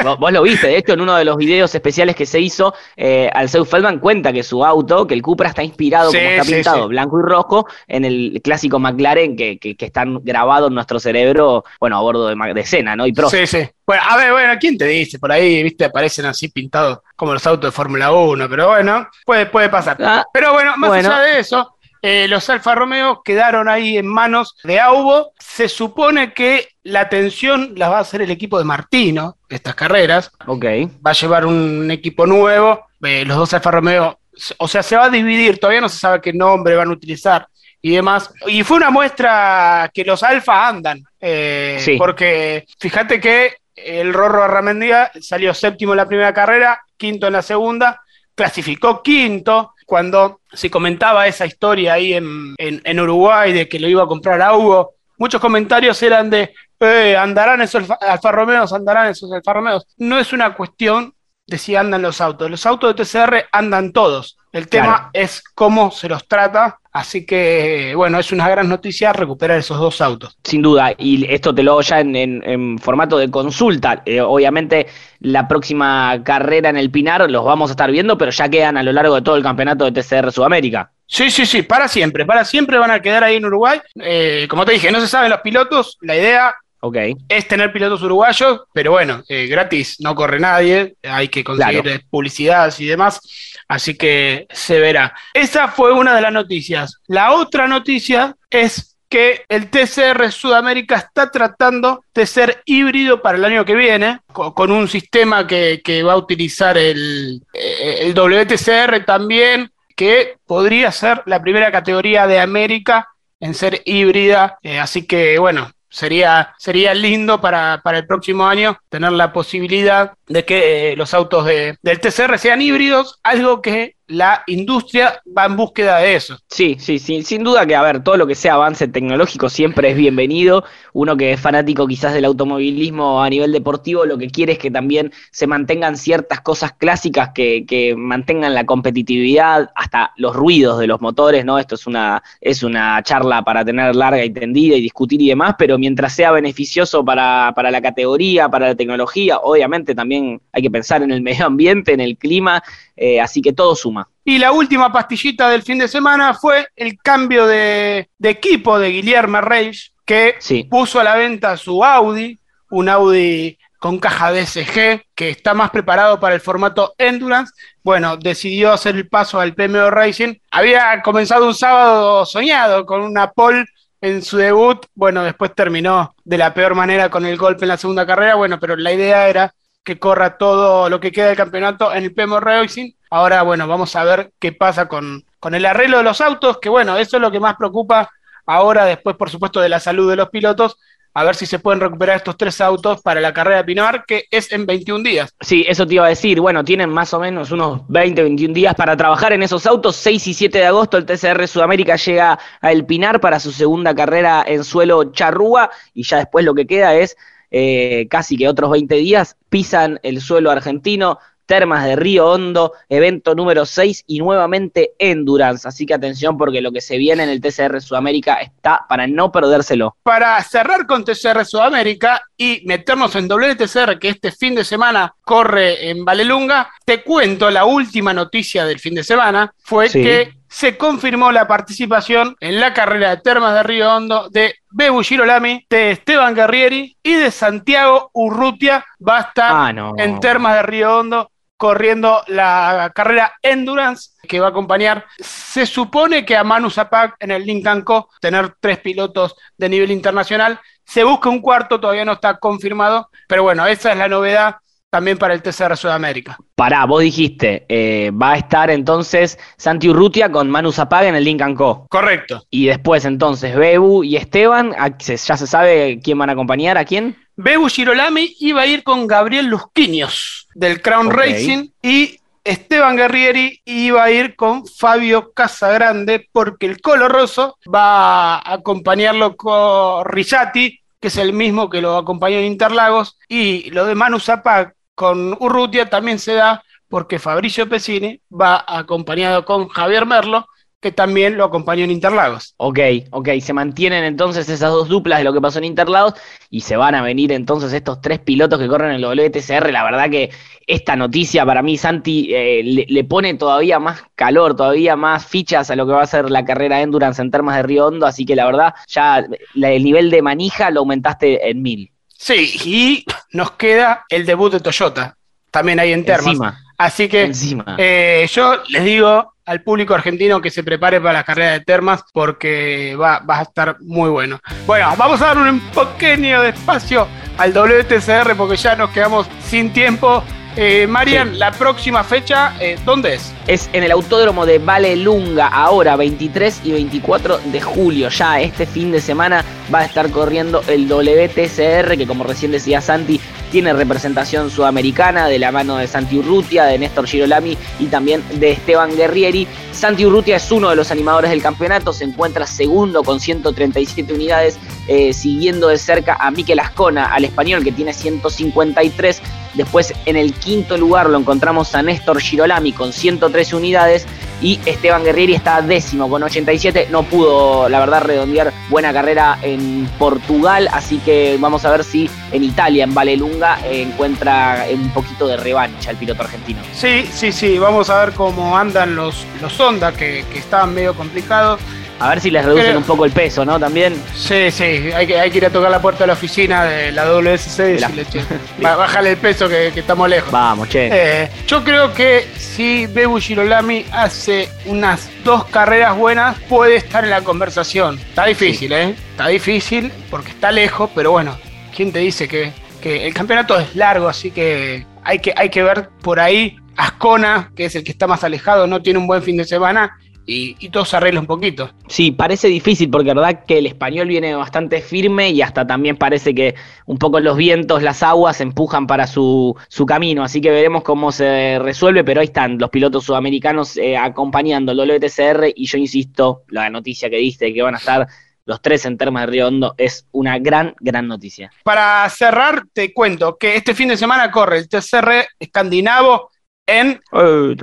Vos, 0.05 0.19
vos 0.19 0.33
lo 0.33 0.43
viste, 0.43 0.69
de 0.69 0.77
hecho, 0.77 0.93
en 0.93 1.01
uno 1.01 1.17
de 1.17 1.25
los 1.25 1.37
videos 1.37 1.75
especiales 1.75 2.15
que 2.17 2.27
se 2.27 2.41
hizo, 2.41 2.75
eh, 2.97 3.29
al 3.35 3.49
Seu 3.49 3.65
Feldman 3.65 3.80
Goldman 3.83 3.99
cuenta 4.01 4.33
que 4.33 4.43
su 4.43 4.65
auto, 4.65 5.07
que 5.07 5.15
el 5.15 5.23
Cupra 5.23 5.49
está 5.49 5.63
inspirado, 5.63 6.11
Sí, 6.11 6.19
como 6.19 6.29
está 6.31 6.45
sí, 6.45 6.53
pintado, 6.55 6.83
sí. 6.83 6.89
blanco 6.89 7.19
y 7.19 7.23
rojo, 7.23 7.67
en 7.89 8.05
el 8.05 8.41
clásico 8.45 8.79
McLaren 8.79 9.37
que, 9.37 9.59
que, 9.59 9.77
que 9.77 9.87
están 9.87 10.21
grabados 10.23 10.69
en 10.69 10.75
nuestro 10.75 11.01
cerebro, 11.01 11.65
bueno, 11.81 11.97
a 11.97 12.01
bordo 12.01 12.29
de, 12.29 12.55
de 12.55 12.67
Senna, 12.67 12.97
¿no? 12.97 13.07
Y 13.07 13.13
Prost. 13.13 13.35
Sí, 13.35 13.47
sí. 13.47 13.69
Bueno, 13.87 14.03
a 14.09 14.17
ver, 14.17 14.33
bueno, 14.33 14.53
¿quién 14.61 14.77
te 14.79 14.85
dice? 14.87 15.19
Por 15.19 15.33
ahí, 15.33 15.63
viste, 15.63 15.85
aparecen 15.85 16.27
así 16.27 16.49
pintados 16.49 16.99
como 17.17 17.33
los 17.33 17.47
autos 17.47 17.69
de 17.71 17.73
Fórmula 17.73 18.13
1, 18.13 18.49
pero 18.49 18.69
bueno, 18.69 19.09
puede, 19.25 19.47
puede 19.47 19.69
pasar. 19.69 19.97
Ah, 20.01 20.25
Pero 20.33 20.53
bueno, 20.53 20.77
más 20.77 20.91
bueno. 20.91 21.09
allá 21.11 21.21
de 21.23 21.41
eso, 21.41 21.77
eh, 22.03 22.27
los 22.29 22.49
Alfa 22.49 22.75
Romeo 22.75 23.21
quedaron 23.25 23.69
ahí 23.69 23.99
en 23.99 24.07
manos 24.07 24.55
de 24.65 24.81
Aubo. 24.81 25.33
Se 25.39 25.69
supone 25.69 26.33
que 26.33 26.69
la 26.83 27.01
atención 27.01 27.73
la 27.77 27.89
va 27.91 27.99
a 27.99 28.01
hacer 28.03 28.23
el 28.23 28.31
equipo 28.31 28.59
de 28.59 28.65
Martino, 28.65 29.37
estas 29.49 29.75
carreras. 29.75 30.31
ok. 30.47 30.65
Va 31.05 31.11
a 31.11 31.15
llevar 31.15 31.45
un 31.45 31.91
equipo 31.91 32.27
nuevo. 32.27 32.87
Eh, 33.03 33.25
los 33.25 33.37
dos 33.37 33.55
Alfa 33.55 33.71
Romeo, 33.71 34.19
o 34.59 34.69
sea, 34.69 34.83
se 34.83 34.97
va 34.97 35.05
a 35.05 35.11
dividir. 35.11 35.59
Todavía 35.59 35.81
no 35.81 35.89
se 35.89 35.99
sabe 35.99 36.21
qué 36.21 36.33
nombre 36.33 36.77
van 36.77 36.89
a 36.89 36.93
utilizar 36.93 37.47
y 37.83 37.95
demás. 37.95 38.33
Y 38.47 38.63
fue 38.63 38.77
una 38.79 38.91
muestra 38.91 39.91
que 39.93 40.05
los 40.05 40.23
Alfa 40.23 40.69
andan. 40.69 41.03
eh, 41.21 41.79
Sí. 41.81 41.97
Porque 41.97 42.67
fíjate 42.79 43.21
que 43.21 43.55
el 43.75 44.13
Rorro 44.13 44.43
Arramendia 44.45 45.11
salió 45.21 45.55
séptimo 45.55 45.93
en 45.93 45.99
la 45.99 46.07
primera 46.09 46.35
carrera, 46.35 46.81
quinto 46.97 47.27
en 47.27 47.33
la 47.35 47.43
segunda, 47.43 48.01
clasificó 48.35 49.03
quinto. 49.03 49.75
Cuando 49.87 50.41
se 50.53 50.71
comentaba 50.71 51.27
esa 51.27 51.47
historia 51.47 51.95
ahí 51.95 52.15
en, 52.15 52.55
en- 52.59 52.81
en 52.85 53.01
Uruguay 53.01 53.53
de 53.53 53.69
que 53.69 53.81
lo 53.81 53.89
iba 53.89 54.05
a 54.05 54.07
comprar 54.07 54.41
a 54.41 54.55
Hugo, 54.57 54.95
muchos 55.19 55.41
comentarios 55.41 56.01
eran 56.03 56.31
de 56.31 56.55
eh, 56.79 57.17
andarán 57.17 57.61
esos 57.61 57.83
Alfa, 57.83 57.95
Alfa 58.01 58.33
Romeos, 58.33 58.73
andarán 58.73 59.09
esos 59.09 59.31
Alfa 59.33 59.53
Romeos. 59.53 59.87
No 59.99 60.19
es 60.19 60.33
una 60.33 60.55
cuestión 60.55 61.13
de 61.51 61.59
si 61.59 61.75
andan 61.75 62.01
los 62.03 62.21
autos. 62.21 62.49
Los 62.51 62.65
autos 62.65 62.95
de 62.95 63.03
TCR 63.05 63.47
andan 63.53 63.93
todos. 63.93 64.37
El 64.53 64.69
tema 64.69 64.87
Claro. 64.97 65.11
es 65.13 65.43
cómo 65.55 65.91
se 65.91 66.09
los 66.09 66.27
trata. 66.27 66.79
Así 66.93 67.25
que, 67.27 67.93
bueno, 67.97 68.19
es 68.19 68.33
una 68.33 68.49
gran 68.49 68.69
noticia 68.69 69.13
recuperar 69.13 69.59
esos 69.59 69.79
dos 69.79 70.01
autos. 70.01 70.37
Sin 70.43 70.61
duda, 70.63 70.93
y 70.99 71.25
esto 71.33 71.55
te 71.55 71.63
lo 71.63 71.73
hago 71.73 71.83
ya 71.83 72.01
en, 72.01 72.17
en- 72.17 72.43
en 72.45 72.79
formato 72.79 73.17
de 73.19 73.31
consulta. 73.31 74.03
Eh, 74.07 74.21
obviamente, 74.21 74.87
la 75.21 75.47
próxima 75.47 76.21
carrera 76.25 76.69
en 76.71 76.77
el 76.77 76.91
Pinar 76.91 77.31
los 77.31 77.45
vamos 77.45 77.71
a 77.71 77.73
estar 77.75 77.91
viendo, 77.93 78.17
pero 78.19 78.31
ya 78.33 78.49
quedan 78.49 78.77
a 78.77 78.83
lo 78.83 78.93
largo 78.93 79.15
de 79.17 79.23
todo 79.23 79.37
el 79.37 79.43
campeonato 79.43 79.85
de 79.85 79.93
TCR 79.93 80.33
Sudamérica. 80.33 80.91
Sí, 81.07 81.31
sí, 81.31 81.47
sí, 81.47 81.63
para 81.63 81.87
siempre, 81.89 82.25
para 82.27 82.45
siempre 82.45 82.79
van 82.79 82.91
a 82.93 83.01
quedar 83.03 83.23
ahí 83.25 83.37
en 83.37 83.45
Uruguay. 83.45 83.81
Eh, 84.01 84.47
como 84.49 84.65
te 84.65 84.73
dije, 84.73 84.91
no 84.93 85.01
se 85.01 85.07
saben 85.09 85.31
los 85.31 85.41
pilotos, 85.41 85.97
la 86.01 86.17
idea 86.17 86.55
Ok. 86.81 86.97
es 87.29 87.47
tener 87.49 87.73
pilotos 87.73 88.03
uruguayos, 88.03 88.63
pero 88.73 88.93
bueno, 88.93 89.23
eh, 89.29 89.47
gratis 89.47 89.97
no 90.01 90.15
corre 90.15 90.41
nadie, 90.41 90.95
hay 91.03 91.29
que 91.29 91.45
conseguir 91.45 91.83
Claro. 91.83 92.01
publicidad 92.11 92.75
y 92.79 92.87
demás, 92.87 93.21
así 93.69 93.97
que 93.97 94.47
se 94.51 94.79
verá. 94.81 95.15
Esa 95.35 95.69
fue 95.69 95.93
una 95.93 96.15
de 96.15 96.23
las 96.23 96.33
noticias. 96.33 96.97
La 97.07 97.33
otra 97.33 97.67
noticia 97.67 98.35
es 98.49 98.97
que 99.11 99.43
el 99.49 99.69
TCR 99.71 100.31
Sudamérica 100.31 100.97
está 100.97 101.31
tratando 101.31 102.05
de 102.15 102.27
ser 102.27 102.63
híbrido 102.65 103.21
para 103.21 103.37
el 103.39 103.45
año 103.45 103.65
que 103.65 103.75
viene, 103.75 104.21
co- 104.33 104.55
con 104.55 104.71
un 104.71 104.87
sistema 104.89 105.47
que, 105.47 105.83
que 105.85 106.03
va 106.05 106.13
a 106.13 106.17
utilizar 106.17 106.79
el, 106.79 107.43
eh, 107.53 107.99
el 108.03 108.15
WTCR 108.15 109.05
también, 109.05 109.71
que 109.97 110.37
podría 110.47 110.93
ser 110.93 111.23
la 111.27 111.43
primera 111.43 111.71
categoría 111.73 112.27
de 112.27 112.39
América 112.41 113.09
en 113.41 113.53
ser 113.55 113.83
híbrida. 113.85 114.59
eh, 114.63 114.79
así 114.79 115.07
que 115.07 115.39
bueno, 115.39 115.71
sería, 115.91 116.55
sería 116.59 116.95
lindo 116.95 117.41
para, 117.41 117.81
para 117.83 117.99
el 117.99 118.07
próximo 118.07 118.47
año 118.47 118.79
tener 118.89 119.13
la 119.13 119.33
posibilidad 119.33 120.15
de 120.27 120.45
que 120.45 120.93
eh, 120.93 120.97
los 120.97 121.13
autos 121.13 121.45
de, 121.45 121.77
del 121.83 122.01
TCR 122.01 122.39
sean 122.39 122.63
híbridos, 122.63 123.19
algo 123.23 123.61
que 123.61 123.97
la 124.11 124.43
industria 124.49 125.23
va 125.37 125.47
en 125.47 125.57
búsqueda 125.57 125.99
de 125.99 126.17
eso. 126.17 126.37
Sí, 126.49 126.77
sí, 126.81 126.99
sí, 126.99 127.23
sin 127.23 127.45
duda 127.45 127.65
que, 127.65 127.77
a 127.77 127.83
ver, 127.83 128.03
todo 128.03 128.17
lo 128.17 128.27
que 128.27 128.35
sea 128.35 128.55
avance 128.55 128.89
tecnológico 128.89 129.49
siempre 129.49 129.91
es 129.91 129.97
bienvenido. 129.97 130.65
Uno 130.93 131.17
que 131.17 131.33
es 131.33 131.41
fanático 131.41 131.87
quizás 131.87 132.13
del 132.13 132.25
automovilismo 132.25 133.23
a 133.23 133.31
nivel 133.31 133.53
deportivo, 133.53 134.05
lo 134.05 134.19
que 134.19 134.29
quiere 134.29 134.55
es 134.55 134.59
que 134.59 134.71
también 134.71 135.13
se 135.31 135.47
mantengan 135.47 135.97
ciertas 135.97 136.41
cosas 136.41 136.73
clásicas 136.73 137.31
que, 137.33 137.65
que 137.65 137.95
mantengan 137.95 138.53
la 138.53 138.67
competitividad, 138.67 139.71
hasta 139.77 140.13
los 140.17 140.35
ruidos 140.35 140.81
de 140.81 140.89
los 140.89 141.01
motores, 141.01 141.45
¿no? 141.45 141.61
Esto 141.61 141.77
es 141.77 141.87
una, 141.87 142.21
es 142.41 142.65
una 142.65 143.01
charla 143.05 143.45
para 143.45 143.65
tener 143.65 143.95
larga 143.95 144.25
y 144.25 144.31
tendida 144.31 144.75
y 144.75 144.81
discutir 144.81 145.23
y 145.23 145.29
demás, 145.29 145.55
pero 145.57 145.79
mientras 145.79 146.13
sea 146.13 146.33
beneficioso 146.33 147.05
para, 147.05 147.53
para 147.55 147.71
la 147.71 147.81
categoría, 147.81 148.49
para 148.49 148.69
la 148.69 148.75
tecnología, 148.75 149.39
obviamente 149.39 149.95
también 149.95 150.41
hay 150.51 150.63
que 150.63 150.71
pensar 150.71 151.05
en 151.05 151.13
el 151.13 151.23
medio 151.23 151.47
ambiente, 151.47 151.93
en 151.93 152.01
el 152.01 152.17
clima, 152.17 152.61
eh, 153.03 153.19
así 153.21 153.41
que 153.41 153.55
todo 153.55 153.75
suma. 153.75 154.07
Y 154.25 154.39
la 154.39 154.53
última 154.53 154.93
pastillita 154.93 155.49
del 155.49 155.63
fin 155.63 155.79
de 155.79 155.89
semana 155.89 156.35
fue 156.35 156.69
el 156.77 156.99
cambio 156.99 157.47
de, 157.47 158.11
de 158.19 158.29
equipo 158.31 158.79
de 158.79 158.91
Guillermo 158.91 159.41
Reis, 159.41 159.93
que 160.05 160.35
Sí. 160.39 160.65
puso 160.65 161.01
a 161.01 161.05
la 161.05 161.17
venta 161.17 161.57
su 161.57 161.83
Audi, 161.83 162.39
un 162.71 162.89
Audi 162.91 163.57
con 163.79 163.99
caja 163.99 164.31
DSG, 164.31 165.07
que 165.15 165.31
está 165.31 165.55
más 165.55 165.71
preparado 165.71 166.21
para 166.21 166.35
el 166.35 166.43
formato 166.43 166.93
Endurance. 166.99 167.55
Bueno, 167.83 168.19
decidió 168.19 168.71
hacer 168.73 168.95
el 168.97 169.09
paso 169.09 169.41
al 169.41 169.55
PMO 169.55 169.91
Racing. 169.91 170.35
Había 170.51 171.01
comenzado 171.01 171.47
un 171.47 171.55
sábado 171.55 172.27
soñado 172.27 172.85
con 172.85 173.01
una 173.01 173.31
pole 173.31 173.65
en 174.03 174.21
su 174.23 174.37
debut. 174.37 174.85
Bueno, 174.95 175.25
después 175.25 175.55
terminó 175.55 176.15
de 176.25 176.37
la 176.37 176.53
peor 176.53 176.75
manera 176.75 177.09
con 177.09 177.25
el 177.25 177.39
golpe 177.39 177.65
en 177.65 177.69
la 177.69 177.79
segunda 177.79 178.07
carrera. 178.07 178.35
Bueno, 178.35 178.61
pero 178.61 178.77
la 178.77 178.93
idea 178.93 179.27
era 179.31 179.55
que 179.91 179.99
corra 179.99 180.39
todo 180.39 180.89
lo 180.89 181.01
que 181.01 181.11
queda 181.11 181.27
del 181.27 181.37
campeonato 181.37 181.93
en 181.93 182.05
el 182.05 182.15
PMO 182.15 182.39
Racing. 182.39 182.93
Ahora, 183.11 183.43
bueno, 183.43 183.67
vamos 183.67 183.97
a 183.97 184.05
ver 184.05 184.31
qué 184.39 184.53
pasa 184.53 184.87
con, 184.87 185.25
con 185.41 185.53
el 185.57 185.67
arreglo 185.67 185.99
de 185.99 186.05
los 186.05 186.21
autos, 186.21 186.59
que 186.59 186.69
bueno, 186.69 186.97
eso 186.97 187.17
es 187.17 187.21
lo 187.21 187.33
que 187.33 187.41
más 187.41 187.57
preocupa 187.57 188.09
ahora, 188.47 188.85
después, 188.85 189.17
por 189.17 189.31
supuesto, 189.31 189.61
de 189.61 189.69
la 189.69 189.81
salud 189.81 190.09
de 190.09 190.15
los 190.15 190.29
pilotos, 190.29 190.77
a 191.13 191.25
ver 191.25 191.35
si 191.35 191.45
se 191.45 191.59
pueden 191.59 191.81
recuperar 191.81 192.19
estos 192.19 192.37
tres 192.37 192.61
autos 192.61 193.01
para 193.03 193.21
la 193.21 193.33
carrera 193.33 193.57
de 193.57 193.65
Pinar, 193.65 194.05
que 194.07 194.27
es 194.31 194.53
en 194.53 194.65
21 194.65 195.03
días. 195.03 195.35
Sí, 195.41 195.65
eso 195.69 195.85
te 195.85 195.95
iba 195.95 196.07
a 196.07 196.11
decir. 196.11 196.41
Bueno, 196.41 196.63
tienen 196.63 196.89
más 196.89 197.13
o 197.13 197.19
menos 197.19 197.51
unos 197.51 197.81
20, 197.89 198.23
21 198.23 198.55
días 198.55 198.77
para 198.77 198.97
trabajar 198.97 199.33
en 199.33 199.43
esos 199.43 199.67
autos. 199.67 199.97
6 199.97 200.25
y 200.29 200.35
7 200.35 200.57
de 200.57 200.67
agosto 200.67 200.99
el 200.99 201.05
TCR 201.05 201.49
Sudamérica 201.49 201.97
llega 201.97 202.39
a 202.61 202.71
El 202.71 202.87
Pinar 202.87 203.21
para 203.21 203.41
su 203.41 203.51
segunda 203.51 203.93
carrera 203.93 204.45
en 204.47 204.63
suelo 204.63 205.11
charrúa 205.11 205.69
y 205.95 206.05
ya 206.05 206.19
después 206.19 206.45
lo 206.45 206.55
que 206.55 206.69
queda 206.69 206.95
es 206.95 207.17
eh, 207.51 208.07
casi 208.11 208.37
que 208.37 208.49
otros 208.49 208.71
20 208.71 208.95
días 208.97 209.37
pisan 209.49 209.99
el 210.03 210.21
suelo 210.21 210.51
argentino. 210.51 211.19
Termas 211.47 211.85
de 211.85 211.97
Río 211.97 212.31
Hondo, 212.31 212.75
evento 212.89 213.35
número 213.35 213.67
6 213.67 214.05
y 214.07 214.21
nuevamente 214.21 214.93
Endurance. 215.01 215.67
Así 215.67 215.85
que 215.85 215.95
atención 215.95 216.39
porque 216.39 216.61
lo 216.61 216.71
que 216.71 216.81
se 216.81 216.97
viene 216.97 217.25
en 217.25 217.29
el 217.29 217.41
TCR 217.41 217.81
Sudamérica 217.81 218.35
está 218.35 218.87
para 218.89 219.09
no 219.09 219.33
perdérselo. 219.33 219.97
Para 220.05 220.41
cerrar 220.45 220.87
con 220.87 221.05
TCR 221.05 221.45
Sudamérica 221.45 222.23
y 222.37 222.63
meternos 222.67 223.17
en 223.17 223.27
WTCR, 223.27 223.99
que 223.99 224.11
este 224.11 224.31
fin 224.31 224.55
de 224.55 224.65
semana 224.65 225.13
corre 225.23 225.91
en 225.91 226.05
Valelunga, 226.05 226.71
te 226.85 227.03
cuento 227.03 227.51
la 227.51 227.65
última 227.65 228.15
noticia 228.15 228.65
del 228.65 228.79
fin 228.79 228.95
de 228.95 229.03
semana, 229.03 229.53
fue 229.65 229.89
Sí. 229.89 230.03
que 230.05 230.33
se 230.47 230.77
confirmó 230.77 231.33
la 231.33 231.49
participación 231.49 232.37
en 232.39 232.61
la 232.61 232.73
carrera 232.75 233.11
de 233.11 233.23
Termas 233.23 233.55
de 233.55 233.63
Río 233.65 233.93
Hondo 233.93 234.29
de 234.31 234.55
Bebu 234.71 235.03
Girolami, 235.03 235.67
de 235.69 235.91
Esteban 235.93 236.35
Guerrieri 236.35 236.97
y 237.03 237.15
de 237.15 237.31
Santiago 237.31 238.11
Urrutia. 238.13 238.85
Va 239.07 239.19
a 239.19 239.21
estar 239.21 239.53
Ah, 239.55 239.73
no. 239.73 239.93
en 239.97 240.21
Termas 240.21 240.55
de 240.55 240.63
Río 240.63 240.99
Hondo 240.99 241.31
corriendo 241.57 242.23
la 242.29 242.91
carrera 242.95 243.35
Endurance 243.43 244.13
que 244.27 244.41
va 244.41 244.47
a 244.47 244.51
acompañar. 244.51 245.05
Se 245.19 245.67
supone 245.67 246.25
que 246.25 246.35
a 246.37 246.43
Manu 246.45 246.71
Zapac 246.71 247.17
en 247.21 247.33
el 247.33 247.45
Lincoln 247.45 247.83
Co. 247.83 248.09
tener 248.21 248.55
tres 248.61 248.79
pilotos 248.79 249.35
de 249.59 249.69
nivel 249.69 249.91
internacional. 249.91 250.59
Se 250.87 251.05
busca 251.05 251.29
un 251.29 251.41
cuarto, 251.41 251.79
todavía 251.79 252.07
no 252.07 252.13
está 252.13 252.39
confirmado, 252.39 253.11
pero 253.29 253.43
bueno, 253.43 253.67
esa 253.67 253.93
es 253.93 253.99
la 253.99 254.09
novedad 254.09 254.57
también 254.91 255.17
para 255.19 255.35
el 255.35 255.43
TCR 255.43 255.77
Sudamérica. 255.77 256.37
Pará, 256.57 256.85
vos 256.85 257.01
dijiste, 257.01 257.65
eh, 257.69 258.11
va 258.11 258.33
a 258.33 258.37
estar 258.37 258.71
entonces 258.71 259.39
Santi 259.57 259.89
Urrutia 259.89 260.31
con 260.31 260.51
Manu 260.51 260.73
Zapag 260.73 261.05
en 261.07 261.15
el 261.15 261.25
Lincoln 261.25 261.55
Co. 261.55 261.87
Correcto. 261.89 262.43
Y 262.51 262.67
después 262.67 263.05
entonces 263.05 263.55
Bebu 263.57 264.03
y 264.03 264.17
Esteban, 264.17 264.75
¿a- 264.77 264.97
se- 264.99 265.17
¿ya 265.17 265.37
se 265.37 265.47
sabe 265.47 266.01
quién 266.03 266.19
van 266.19 266.29
a 266.31 266.33
acompañar? 266.33 266.77
¿A 266.77 266.85
quién? 266.85 267.17
Bebu 267.37 267.69
Girolami 267.69 268.35
iba 268.41 268.63
a 268.63 268.67
ir 268.67 268.83
con 268.83 269.07
Gabriel 269.07 269.47
Lusquiños 269.47 270.49
del 270.55 270.83
Crown. 270.83 271.11
Racing 271.11 271.69
y 271.83 272.19
Esteban 272.43 272.97
Guerrieri 272.97 273.61
iba 273.65 274.03
a 274.03 274.11
ir 274.11 274.35
con 274.35 274.67
Fabio 274.67 275.33
Casagrande 275.33 276.29
porque 276.33 276.67
el 276.67 276.81
Colo 276.81 277.09
Rosso 277.09 277.57
va 277.73 278.37
a 278.39 278.55
acompañarlo 278.55 279.37
con 279.37 280.05
Rizzati, 280.05 280.81
que 281.01 281.09
es 281.09 281.17
el 281.17 281.33
mismo 281.33 281.71
que 281.71 281.81
lo 281.81 281.97
acompañó 281.97 282.39
en 282.39 282.45
Interlagos, 282.47 283.17
y 283.29 283.71
lo 283.71 283.87
de 283.87 283.95
Manu 283.95 284.19
Zapag 284.19 284.75
con 285.01 285.35
Urrutia 285.41 285.89
también 285.89 286.19
se 286.19 286.35
da 286.35 286.63
porque 286.87 287.19
Fabricio 287.19 287.67
Pesini 287.67 288.21
va 288.31 288.63
acompañado 288.69 289.47
con 289.47 289.69
Javier 289.69 290.05
Merlo 290.05 290.47
que 290.79 290.93
también 290.93 291.39
lo 291.39 291.45
acompañó 291.45 291.85
en 291.85 291.91
Interlagos. 291.91 292.53
Ok, 292.59 292.79
ok, 293.11 293.31
se 293.41 293.55
mantienen 293.55 294.05
entonces 294.05 294.47
esas 294.51 294.71
dos 294.71 294.91
duplas 294.91 295.21
de 295.21 295.25
lo 295.25 295.33
que 295.33 295.41
pasó 295.41 295.57
en 295.57 295.65
Interlagos 295.65 296.13
y 296.51 296.61
se 296.61 296.77
van 296.77 296.95
a 296.95 297.01
venir 297.01 297.33
entonces 297.33 297.73
estos 297.73 298.03
tres 298.03 298.19
pilotos 298.19 298.59
que 298.59 298.69
corren 298.69 298.91
el 298.91 299.03
WTCR. 299.03 299.73
La 299.73 299.85
verdad 299.85 300.11
que 300.11 300.33
esta 300.67 300.97
noticia 300.97 301.47
para 301.47 301.63
mí, 301.63 301.79
Santi, 301.79 302.35
eh, 302.35 302.87
le, 302.87 303.05
pone 303.05 303.33
todavía 303.35 303.79
más 303.79 304.03
calor, 304.15 304.55
todavía 304.55 304.97
más 304.97 305.25
fichas 305.25 305.71
a 305.71 305.77
lo 305.77 305.87
que 305.87 305.93
va 305.95 306.03
a 306.03 306.07
ser 306.07 306.31
la 306.31 306.45
carrera 306.45 306.83
Endurance 306.83 307.23
en 307.23 307.31
Termas 307.31 307.57
de 307.57 307.63
Río 307.63 307.87
Hondo, 307.87 308.05
así 308.05 308.27
que 308.27 308.37
la 308.37 308.45
verdad 308.45 308.75
ya 308.87 309.19
el 309.55 309.83
nivel 309.83 310.11
de 310.11 310.21
manija 310.21 310.71
lo 310.71 310.81
aumentaste 310.81 311.49
en 311.49 311.63
mil. 311.63 311.91
Sí, 312.23 312.53
y 312.67 313.05
nos 313.33 313.53
queda 313.53 314.05
el 314.11 314.27
debut 314.27 314.53
de 314.53 314.61
Toyota, 314.61 315.17
también 315.51 315.81
ahí 315.81 315.95
en 315.95 316.05
Termas. 316.05 316.27
Encima. 316.27 316.61
Así 316.77 317.09
que 317.09 317.33
eh, 317.79 318.29
yo 318.31 318.63
les 318.69 318.85
digo 318.85 319.33
al 319.47 319.63
público 319.63 319.95
argentino 319.95 320.39
que 320.39 320.51
se 320.51 320.63
prepare 320.63 321.01
para 321.01 321.15
la 321.15 321.25
carrera 321.25 321.53
de 321.53 321.61
Termas 321.61 322.05
porque 322.13 322.95
va, 322.95 323.21
va, 323.21 323.39
a 323.39 323.43
estar 323.43 323.79
muy 323.81 324.11
bueno. 324.11 324.39
Bueno, 324.67 324.93
vamos 324.99 325.23
a 325.23 325.35
dar 325.35 325.39
un 325.39 325.61
pequeño 325.61 326.43
espacio 326.43 327.09
al 327.39 327.55
WTCR 327.55 328.37
porque 328.37 328.57
ya 328.57 328.77
nos 328.77 328.91
quedamos 328.91 329.27
sin 329.43 329.73
tiempo. 329.73 330.23
Eh, 330.57 330.87
Marian, 330.89 331.33
sí. 331.33 331.39
la 331.39 331.53
próxima 331.53 332.03
fecha, 332.03 332.55
eh, 332.61 332.77
¿dónde 332.85 333.15
es? 333.15 333.33
Es 333.47 333.71
en 333.73 333.85
el 333.85 333.93
autódromo 333.93 334.47
de 334.47 334.59
Valelunga, 334.59 335.47
ahora 335.47 335.95
23 335.97 336.63
y 336.65 336.73
24 336.73 337.39
de 337.39 337.61
julio. 337.61 338.09
Ya 338.09 338.41
este 338.41 338.67
fin 338.67 338.91
de 338.91 339.01
semana 339.01 339.45
va 339.73 339.81
a 339.81 339.85
estar 339.85 340.11
corriendo 340.11 340.63
el 340.67 340.89
WTCR, 340.89 341.97
que 341.97 342.07
como 342.07 342.25
recién 342.25 342.51
decía 342.51 342.81
Santi, 342.81 343.21
tiene 343.51 343.73
representación 343.73 344.51
sudamericana 344.51 345.29
de 345.29 345.39
la 345.39 345.53
mano 345.53 345.77
de 345.77 345.87
Santi 345.87 346.19
Urrutia, 346.19 346.65
de 346.65 346.79
Néstor 346.79 347.07
Girolami 347.07 347.57
y 347.79 347.87
también 347.87 348.23
de 348.35 348.53
Esteban 348.53 348.97
Guerrieri. 348.97 349.47
Santi 349.73 350.05
Urrutia 350.05 350.37
es 350.37 350.51
uno 350.51 350.71
de 350.71 350.77
los 350.77 350.91
animadores 350.91 351.31
del 351.31 351.43
campeonato, 351.43 351.93
se 351.93 352.05
encuentra 352.05 352.47
segundo 352.47 353.03
con 353.03 353.21
137 353.21 354.13
unidades, 354.13 354.59
eh, 354.89 355.13
siguiendo 355.13 355.69
de 355.69 355.79
cerca 355.79 356.17
a 356.21 356.31
Miquel 356.31 356.59
Ascona, 356.59 357.07
al 357.07 357.25
español 357.25 357.63
que 357.65 357.73
tiene 357.73 357.93
153. 357.93 359.23
Después 359.55 359.93
en 360.07 360.17
el 360.17 360.33
quinto 360.33 360.77
lugar 360.77 361.09
lo 361.11 361.19
encontramos 361.19 361.75
a 361.75 361.83
Néstor 361.83 362.21
Girolami 362.21 362.73
con 362.73 362.93
113 362.93 363.57
unidades 363.57 364.07
y 364.43 364.59
Esteban 364.65 365.05
Guerrieri 365.05 365.35
está 365.35 365.61
décimo 365.61 366.09
con 366.09 366.23
87. 366.23 366.89
No 366.91 367.03
pudo, 367.03 367.69
la 367.69 367.81
verdad, 367.81 368.03
redondear 368.03 368.53
buena 368.69 368.93
carrera 368.93 369.39
en 369.43 369.89
Portugal, 369.99 370.69
así 370.73 370.99
que 370.99 371.37
vamos 371.39 371.65
a 371.65 371.71
ver 371.71 371.85
si 371.85 372.09
en 372.33 372.45
Italia, 372.45 372.85
en 372.85 372.95
Valelunga, 372.95 373.59
encuentra 373.69 374.67
un 374.73 374.91
poquito 374.91 375.27
de 375.27 375.37
revancha 375.37 375.91
el 375.91 375.97
piloto 375.97 376.23
argentino. 376.23 376.61
Sí, 376.73 377.07
sí, 377.13 377.33
sí, 377.33 377.59
vamos 377.59 377.91
a 377.91 378.05
ver 378.05 378.15
cómo 378.15 378.57
andan 378.57 378.97
los, 378.97 379.27
los 379.43 379.59
Honda, 379.61 379.93
que, 379.93 380.25
que 380.33 380.39
estaban 380.39 380.75
medio 380.75 380.95
complicados. 380.95 381.61
A 382.01 382.09
ver 382.09 382.21
si 382.21 382.31
les 382.31 382.43
reducen 382.43 382.65
Creo... 382.65 382.79
un 382.79 382.85
poco 382.85 383.05
el 383.05 383.13
peso, 383.13 383.45
¿no? 383.45 383.61
También. 383.61 383.95
Sí, 384.15 384.51
sí, 384.51 384.91
hay 384.95 385.07
que, 385.07 385.21
hay 385.21 385.31
que 385.31 385.37
ir 385.37 385.47
a 385.47 385.51
tocar 385.51 385.71
la 385.71 385.83
puerta 385.83 386.05
de 386.05 386.07
la 386.07 386.13
oficina 386.15 386.65
de 386.65 386.93
la 386.93 387.05
WSC 387.05 387.59
y 387.59 387.73
decirle, 387.73 388.07
che, 388.07 388.25
bájale 388.63 389.11
el 389.11 389.17
peso 389.19 389.51
que, 389.51 389.71
que, 389.75 389.81
estamos 389.81 390.09
lejos. 390.09 390.33
Vamos, 390.33 390.71
che. 390.71 390.89
Eh, 390.91 391.29
yo 391.47 391.63
creo 391.63 391.93
que 391.93 392.27
si 392.39 392.87
Bebu 392.87 393.21
Girolami 393.21 393.85
hace 393.93 394.49
unas 394.65 395.11
dos 395.25 395.45
carreras 395.45 395.95
buenas, 395.95 396.39
puede 396.49 396.77
estar 396.77 397.05
en 397.05 397.11
la 397.11 397.21
conversación. 397.21 397.99
Está 397.99 398.25
difícil, 398.25 398.69
sí. 398.69 398.75
¿eh? 398.75 398.95
Está 399.11 399.29
difícil 399.29 399.93
porque 400.11 400.31
está 400.31 400.51
lejos, 400.51 400.89
pero 400.95 401.11
bueno, 401.11 401.37
¿quién 401.77 401.93
te 401.93 401.99
dice 401.99 402.27
que, 402.27 402.51
que 402.81 403.07
el 403.07 403.13
campeonato 403.13 403.59
es 403.59 403.77
largo? 403.77 404.09
Así 404.09 404.31
que 404.31 404.87
hay 405.05 405.19
que, 405.19 405.35
hay 405.37 405.51
que 405.51 405.63
ver 405.63 405.91
por 406.03 406.19
ahí. 406.19 406.57
Ascona, 406.79 407.53
que 407.55 407.67
es 407.67 407.75
el 407.75 407.85
que 407.85 407.93
está 407.93 408.07
más 408.07 408.25
alejado, 408.25 408.67
no 408.67 408.81
tiene 408.81 408.99
un 408.99 409.07
buen 409.07 409.23
fin 409.23 409.37
de 409.37 409.45
semana 409.45 409.99
y, 410.27 410.57
y, 410.61 410.69
todo 410.69 410.85
se 410.85 410.97
arregla 410.97 411.21
un 411.21 411.27
poquito. 411.27 411.71
Sí, 411.89 412.13
parece 412.13 412.49
difícil 412.49 412.91
porque 412.91 413.09
la 413.09 413.15
verdad 413.15 413.45
que 413.45 413.59
el 413.59 413.67
español 413.67 414.09
viene 414.09 414.35
bastante 414.35 414.81
firme 414.81 415.31
y 415.31 415.43
hasta 415.43 415.67
también 415.67 415.97
parece 415.97 416.35
que 416.35 416.55
un 416.87 416.99
poco 416.99 417.21
los 417.21 417.37
vientos, 417.37 417.83
las 417.83 418.03
aguas 418.03 418.41
empujan 418.41 418.87
para 418.87 419.07
su, 419.07 419.57
su 419.69 419.87
camino, 419.87 420.23
así 420.23 420.41
que 420.41 420.51
veremos 420.51 420.83
cómo 420.83 421.13
se 421.13 421.59
resuelve, 421.59 422.05
pero 422.05 422.21
ahí 422.21 422.27
están 422.27 422.59
los 422.59 422.71
pilotos 422.71 423.05
sudamericanos 423.05 423.77
eh, 423.77 423.97
acompañando 423.97 424.73
el 424.73 424.79
WTCR 424.79 425.53
y 425.55 425.67
yo 425.67 425.79
insisto, 425.79 426.43
la 426.49 426.71
noticia 426.71 427.11
que 427.11 427.17
diste 427.17 427.53
que 427.53 427.63
van 427.63 427.75
a 427.75 427.79
estar 427.79 428.07
los 428.51 428.61
tres 428.61 428.85
en 428.85 428.99
Termas 428.99 429.27
de 429.27 429.33
Río 429.33 429.49
Hondo 429.49 429.75
es 429.79 430.07
una 430.11 430.39
gran, 430.39 430.75
gran 430.81 431.07
noticia. 431.07 431.53
Para 431.63 432.09
cerrar, 432.09 432.65
te 432.73 432.93
cuento 432.93 433.37
que 433.39 433.55
este 433.55 433.75
fin 433.75 433.89
de 433.89 433.97
semana 433.97 434.31
corre 434.31 434.59
el 434.59 434.69
TCR 434.69 435.27
escandinavo 435.39 436.31
en 436.67 437.01
Uy, 437.13 437.57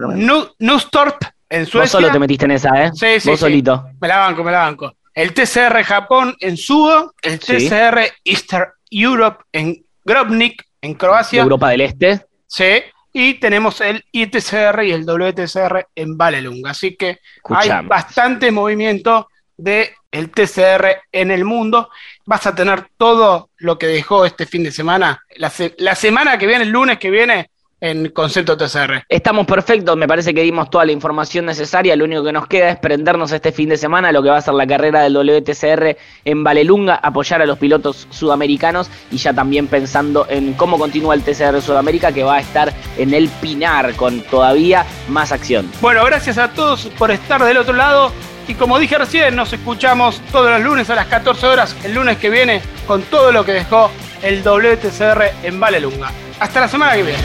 Nustorp, 0.60 1.18
en 1.50 1.66
Suecia. 1.66 1.82
Vos 1.82 1.92
solo 1.92 2.12
te 2.12 2.20
metiste 2.20 2.46
en 2.46 2.52
esa, 2.52 2.86
¿eh? 2.86 2.92
Sí, 2.94 3.20
sí. 3.20 3.30
Vos 3.30 3.40
sí. 3.40 3.46
solito. 3.46 3.86
Me 4.00 4.08
la 4.08 4.18
banco, 4.18 4.44
me 4.44 4.52
la 4.52 4.60
banco. 4.60 4.94
El 5.14 5.34
TCR 5.34 5.84
Japón 5.84 6.36
en 6.40 6.58
Sudo, 6.58 7.14
el 7.22 7.40
TCR 7.40 8.04
sí. 8.04 8.12
Eastern 8.24 8.70
Europe 8.90 9.44
en 9.52 9.84
Grobnik, 10.06 10.64
en 10.82 10.94
Croacia. 10.94 11.42
Europa 11.42 11.70
del 11.70 11.82
Este. 11.82 12.26
Sí. 12.46 12.84
Y 13.14 13.36
tenemos 13.36 13.82
el 13.82 14.06
ITCR 14.12 14.84
y 14.84 14.92
el 14.92 15.06
WTCR 15.06 15.88
en 15.96 16.18
Valelunga. 16.18 16.72
Así 16.72 16.96
que 16.96 17.20
hay 17.50 17.70
bastante 17.86 18.52
movimiento 18.52 19.28
de 19.58 19.96
el 20.12 20.30
TCR 20.30 21.02
en 21.12 21.32
el 21.32 21.44
mundo. 21.44 21.90
Vas 22.26 22.46
a 22.46 22.54
tener 22.54 22.90
todo 22.96 23.50
lo 23.58 23.78
que 23.80 23.88
dejó 23.88 24.26
este 24.26 24.46
fin 24.46 24.64
de 24.64 24.72
semana. 24.72 25.20
La, 25.38 25.50
se 25.50 25.74
la 25.80 25.96
semana 25.96 26.38
que 26.38 26.46
viene, 26.46 26.64
el 26.64 26.70
lunes 26.70 27.00
que 27.00 27.10
viene, 27.10 27.50
en 27.80 28.10
concepto 28.10 28.58
TCR. 28.58 29.04
Estamos 29.08 29.46
perfectos, 29.46 29.96
me 29.96 30.08
parece 30.08 30.34
que 30.34 30.42
dimos 30.42 30.70
toda 30.70 30.86
la 30.86 30.92
información 30.92 31.46
necesaria, 31.46 31.96
lo 31.96 32.06
único 32.06 32.24
que 32.24 32.32
nos 32.32 32.48
queda 32.48 32.70
es 32.70 32.78
prendernos 32.78 33.32
este 33.32 33.52
fin 33.52 33.70
de 33.70 33.78
semana 33.78 34.12
lo 34.12 34.24
que 34.24 34.30
va 34.30 34.38
a 34.38 34.42
ser 34.42 34.56
la 34.56 34.66
carrera 34.66 35.02
del 35.02 35.16
WTCR 35.16 35.98
en 36.26 36.44
Valelunga, 36.44 36.96
apoyar 36.96 37.42
a 37.42 37.46
los 37.46 37.58
pilotos 37.58 38.08
sudamericanos 38.10 38.90
y 39.12 39.18
ya 39.18 39.34
también 39.34 39.68
pensando 39.68 40.26
en 40.30 40.54
cómo 40.54 40.80
continúa 40.80 41.14
el 41.14 41.24
TCR 41.24 41.62
Sudamérica 41.62 42.12
que 42.12 42.24
va 42.24 42.38
a 42.38 42.40
estar 42.40 42.74
en 42.98 43.14
el 43.14 43.30
Pinar 43.42 43.94
con 43.96 44.22
todavía 44.22 44.86
más 45.10 45.32
acción. 45.32 45.70
Bueno, 45.82 46.04
gracias 46.06 46.38
a 46.38 46.52
todos 46.52 46.86
por 46.98 47.12
estar 47.12 47.44
del 47.44 47.58
otro 47.58 47.74
lado. 47.74 48.12
Y 48.48 48.54
como 48.54 48.80
dije 48.80 48.98
recién, 48.98 49.36
nos 49.36 49.52
escuchamos 49.52 50.22
todos 50.32 50.50
los 50.52 50.62
lunes 50.62 50.90
a 50.90 50.96
las 50.96 51.08
14 51.08 51.46
horas, 51.48 51.76
el 51.84 51.94
lunes 51.94 52.18
que 52.18 52.30
viene, 52.30 52.62
con 52.86 53.02
todo 53.04 53.32
lo 53.32 53.44
que 53.44 53.52
dejó 53.52 53.92
el 54.22 54.42
WTCR 54.42 55.32
en 55.44 55.60
Valelunga. 55.60 56.12
Hasta 56.40 56.62
la 56.62 56.68
semana 56.68 56.96
que 56.96 57.04
viene. 57.04 57.20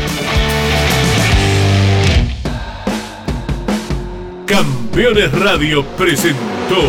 Campeones 4.46 5.32
Radio 5.38 5.84
presentó 5.96 6.82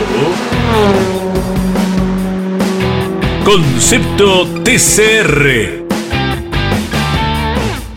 Concepto 3.46 4.48
TCR. 4.64 5.83